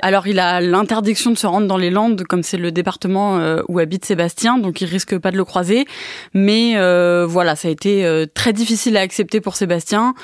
Alors, 0.00 0.26
il 0.26 0.38
a 0.38 0.62
l'interdiction 0.62 1.30
de 1.30 1.36
se 1.36 1.46
rendre 1.46 1.66
dans 1.66 1.76
les 1.76 1.90
Landes, 1.90 2.22
comme 2.22 2.42
c'est 2.42 2.56
le 2.56 2.72
département 2.72 3.38
euh, 3.38 3.60
où 3.68 3.78
habite 3.80 4.06
Sébastien, 4.06 4.56
donc 4.56 4.80
il 4.80 4.86
risque 4.86 5.18
pas 5.18 5.30
de 5.30 5.36
le 5.36 5.44
croiser. 5.44 5.84
Mais 6.32 6.72
voilà, 7.26 7.54
ça 7.54 7.68
a 7.68 7.70
été 7.70 8.24
très 8.32 8.54
difficile 8.54 8.96
à 8.96 9.00
accepter 9.00 9.42
pour 9.42 9.56
Sébastien. 9.56 10.14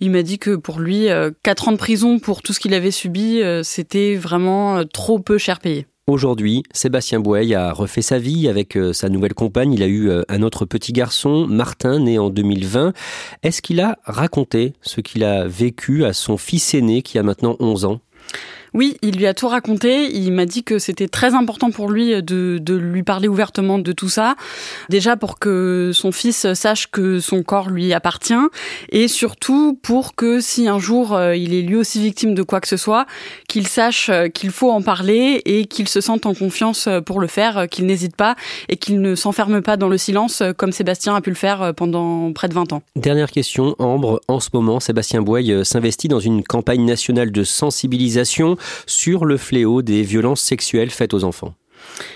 Il 0.00 0.10
m'a 0.10 0.22
dit 0.22 0.38
que 0.38 0.56
pour 0.56 0.80
lui, 0.80 1.08
4 1.42 1.68
ans 1.68 1.72
de 1.72 1.76
prison 1.76 2.18
pour 2.18 2.40
tout 2.40 2.54
ce 2.54 2.60
qu'il 2.60 2.72
avait 2.72 2.90
subi, 2.90 3.42
c'était 3.62 4.16
vraiment 4.16 4.84
trop 4.84 5.18
peu 5.18 5.36
cher 5.36 5.60
payé. 5.60 5.86
Aujourd'hui, 6.08 6.64
Sébastien 6.72 7.20
Bouey 7.20 7.54
a 7.54 7.72
refait 7.72 8.02
sa 8.02 8.18
vie 8.18 8.48
avec 8.48 8.76
euh, 8.76 8.92
sa 8.92 9.08
nouvelle 9.08 9.34
compagne. 9.34 9.72
Il 9.72 9.84
a 9.84 9.86
eu 9.86 10.10
euh, 10.10 10.22
un 10.28 10.42
autre 10.42 10.64
petit 10.64 10.92
garçon, 10.92 11.46
Martin, 11.46 12.00
né 12.00 12.18
en 12.18 12.28
2020. 12.28 12.92
Est-ce 13.44 13.62
qu'il 13.62 13.80
a 13.80 14.00
raconté 14.02 14.72
ce 14.82 15.00
qu'il 15.00 15.22
a 15.22 15.46
vécu 15.46 16.04
à 16.04 16.12
son 16.12 16.38
fils 16.38 16.74
aîné 16.74 17.02
qui 17.02 17.20
a 17.20 17.22
maintenant 17.22 17.54
11 17.60 17.84
ans? 17.84 18.00
Oui, 18.74 18.96
il 19.02 19.16
lui 19.16 19.26
a 19.26 19.34
tout 19.34 19.48
raconté. 19.48 20.10
Il 20.14 20.32
m'a 20.32 20.46
dit 20.46 20.64
que 20.64 20.78
c'était 20.78 21.08
très 21.08 21.34
important 21.34 21.70
pour 21.70 21.90
lui 21.90 22.22
de, 22.22 22.58
de, 22.60 22.74
lui 22.74 23.02
parler 23.02 23.28
ouvertement 23.28 23.78
de 23.78 23.92
tout 23.92 24.08
ça. 24.08 24.34
Déjà 24.88 25.16
pour 25.16 25.38
que 25.38 25.90
son 25.92 26.12
fils 26.12 26.52
sache 26.54 26.90
que 26.90 27.20
son 27.20 27.42
corps 27.42 27.68
lui 27.68 27.92
appartient 27.92 28.34
et 28.90 29.08
surtout 29.08 29.78
pour 29.82 30.14
que 30.14 30.40
si 30.40 30.68
un 30.68 30.78
jour 30.78 31.14
euh, 31.14 31.36
il 31.36 31.54
est 31.54 31.62
lui 31.62 31.76
aussi 31.76 32.00
victime 32.00 32.34
de 32.34 32.42
quoi 32.42 32.60
que 32.60 32.68
ce 32.68 32.76
soit, 32.76 33.06
qu'il 33.48 33.66
sache 33.66 34.08
euh, 34.08 34.28
qu'il 34.28 34.50
faut 34.50 34.70
en 34.70 34.82
parler 34.82 35.42
et 35.44 35.66
qu'il 35.66 35.88
se 35.88 36.00
sente 36.00 36.26
en 36.26 36.34
confiance 36.34 36.86
euh, 36.86 37.00
pour 37.00 37.20
le 37.20 37.26
faire, 37.26 37.68
qu'il 37.70 37.86
n'hésite 37.86 38.16
pas 38.16 38.36
et 38.68 38.76
qu'il 38.76 39.00
ne 39.00 39.14
s'enferme 39.14 39.60
pas 39.62 39.76
dans 39.76 39.88
le 39.88 39.98
silence 39.98 40.42
comme 40.56 40.72
Sébastien 40.72 41.14
a 41.14 41.20
pu 41.20 41.30
le 41.30 41.36
faire 41.36 41.72
pendant 41.74 42.32
près 42.32 42.48
de 42.48 42.54
20 42.54 42.72
ans. 42.72 42.82
Dernière 42.96 43.30
question, 43.30 43.74
Ambre. 43.78 44.20
En 44.28 44.40
ce 44.40 44.50
moment, 44.52 44.80
Sébastien 44.80 45.22
Boye 45.22 45.64
s'investit 45.64 46.08
dans 46.08 46.20
une 46.20 46.42
campagne 46.42 46.84
nationale 46.84 47.30
de 47.30 47.44
sensibilisation 47.44 48.56
sur 48.86 49.24
le 49.24 49.36
fléau 49.36 49.82
des 49.82 50.02
violences 50.02 50.40
sexuelles 50.40 50.90
faites 50.90 51.14
aux 51.14 51.24
enfants. 51.24 51.54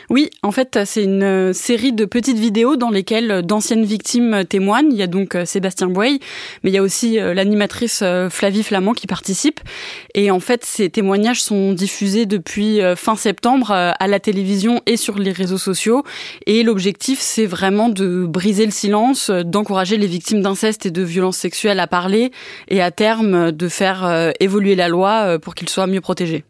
Oui, 0.08 0.30
en 0.42 0.52
fait, 0.52 0.78
c'est 0.84 1.02
une 1.02 1.22
euh, 1.22 1.52
série 1.52 1.92
de 1.92 2.04
petites 2.04 2.38
vidéos 2.38 2.76
dans 2.76 2.90
lesquelles 2.90 3.30
euh, 3.30 3.42
d'anciennes 3.42 3.84
victimes 3.84 4.44
témoignent. 4.48 4.92
Il 4.92 4.96
y 4.96 5.02
a 5.02 5.08
donc 5.08 5.34
euh, 5.34 5.44
Sébastien 5.44 5.88
Boy, 5.88 6.20
mais 6.62 6.70
il 6.70 6.74
y 6.74 6.78
a 6.78 6.82
aussi 6.82 7.18
l'animatrice 7.18 8.02
Flavie 8.30 8.62
Flamand 8.62 8.92
qui 8.92 9.06
participe. 9.06 9.60
Et 10.14 10.30
en 10.30 10.40
fait, 10.40 10.64
ces 10.64 10.90
témoignages 10.90 11.42
sont 11.42 11.72
diffusés 11.72 12.26
depuis 12.26 12.80
fin 12.96 13.16
septembre 13.16 13.70
à 13.70 14.06
la 14.06 14.20
télévision 14.20 14.80
et 14.86 14.96
sur 14.96 15.18
les 15.18 15.32
réseaux 15.32 15.58
sociaux. 15.58 16.04
Et 16.46 16.62
l'objectif, 16.62 17.20
c'est 17.20 17.46
vraiment 17.46 17.88
de 17.88 18.26
briser 18.26 18.64
le 18.64 18.72
silence, 18.72 19.30
d'encourager 19.30 19.96
les 19.96 20.06
victimes 20.06 20.42
d'inceste 20.42 20.86
et 20.86 20.90
de 20.90 21.02
violences 21.02 21.38
sexuelles 21.38 21.80
à 21.80 21.86
parler 21.86 22.30
et 22.68 22.82
à 22.82 22.90
terme 22.90 23.52
de 23.52 23.68
faire 23.68 24.32
évoluer 24.40 24.74
la 24.74 24.88
loi 24.88 25.38
pour 25.38 25.54
qu'ils 25.54 25.68
soient 25.68 25.86
mieux 25.86 26.00
protégés. 26.00 26.44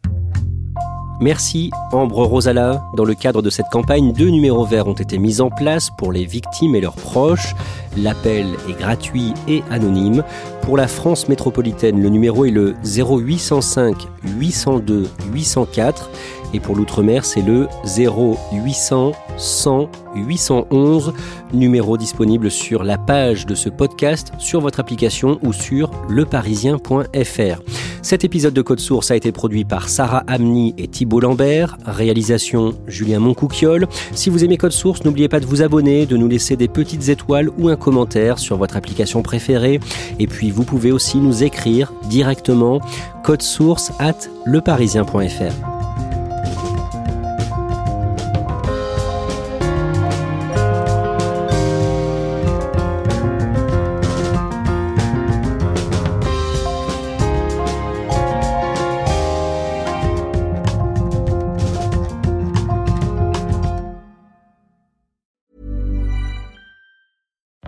Merci 1.21 1.71
Ambre 1.93 2.25
Rosala. 2.25 2.83
Dans 2.95 3.05
le 3.05 3.15
cadre 3.15 3.41
de 3.41 3.49
cette 3.49 3.69
campagne, 3.71 4.13
deux 4.13 4.29
numéros 4.29 4.67
verts 4.67 4.87
ont 4.87 4.93
été 4.93 5.19
mis 5.19 5.41
en 5.41 5.51
place 5.51 5.91
pour 5.91 6.13
les 6.13 6.27
victimes 6.27 6.75
et 6.75 6.81
leurs 6.81 6.97
proches. 6.97 7.55
L'appel 7.97 8.47
est 8.69 8.79
gratuit 8.79 9.33
et 9.49 9.63
anonyme. 9.71 10.23
Pour 10.63 10.77
la 10.77 10.89
France 10.89 11.29
métropolitaine, 11.29 12.03
le 12.03 12.11
numéro 12.11 12.45
est 12.45 12.51
le 12.51 12.75
0805 12.85 14.09
802 14.39 15.09
804 15.33 16.11
et 16.53 16.61
pour 16.61 16.77
l'outre-mer, 16.77 17.25
c'est 17.25 17.43
le 17.43 17.69
0800 17.85 19.13
100 19.37 19.91
811, 20.15 21.13
numéro 21.53 21.97
disponible 21.97 22.51
sur 22.51 22.85
la 22.85 22.99
page 22.99 23.47
de 23.47 23.55
ce 23.55 23.69
podcast, 23.69 24.33
sur 24.39 24.61
votre 24.61 24.81
application 24.81 25.39
ou 25.43 25.53
sur 25.53 25.91
leparisien.fr. 26.09 27.61
Cet 28.07 28.23
épisode 28.23 28.55
de 28.55 28.63
Code 28.63 28.79
Source 28.79 29.11
a 29.11 29.17
été 29.17 29.33
produit 29.33 29.65
par 29.65 29.89
Sarah 29.89 30.23
Amni 30.29 30.77
et 30.79 30.87
Thibault 30.87 31.19
Lambert, 31.19 31.77
réalisation 31.85 32.73
Julien 32.87 33.19
Moncouquiole. 33.19 33.89
Si 34.13 34.31
vous 34.31 34.45
aimez 34.45 34.59
Code 34.59 34.71
Source, 34.71 35.05
n'oubliez 35.05 35.29
pas 35.29 35.41
de 35.41 35.45
vous 35.45 35.61
abonner, 35.61 36.07
de 36.07 36.17
nous 36.17 36.29
laisser 36.29 36.55
des 36.55 36.69
petites 36.69 37.09
étoiles 37.09 37.51
ou 37.59 37.69
un 37.69 37.75
commentaire 37.75 38.39
sur 38.39 38.59
votre 38.59 38.77
application 38.77 39.23
préférée. 39.23 39.81
Et 40.21 40.29
puis 40.29 40.53
vous 40.53 40.63
pouvez 40.63 40.93
aussi 40.93 41.17
nous 41.17 41.43
écrire 41.43 41.93
directement 42.09 42.81
code 43.25 43.43
source 43.43 43.91
at 43.99 44.31
leparisien.fr. 44.45 45.76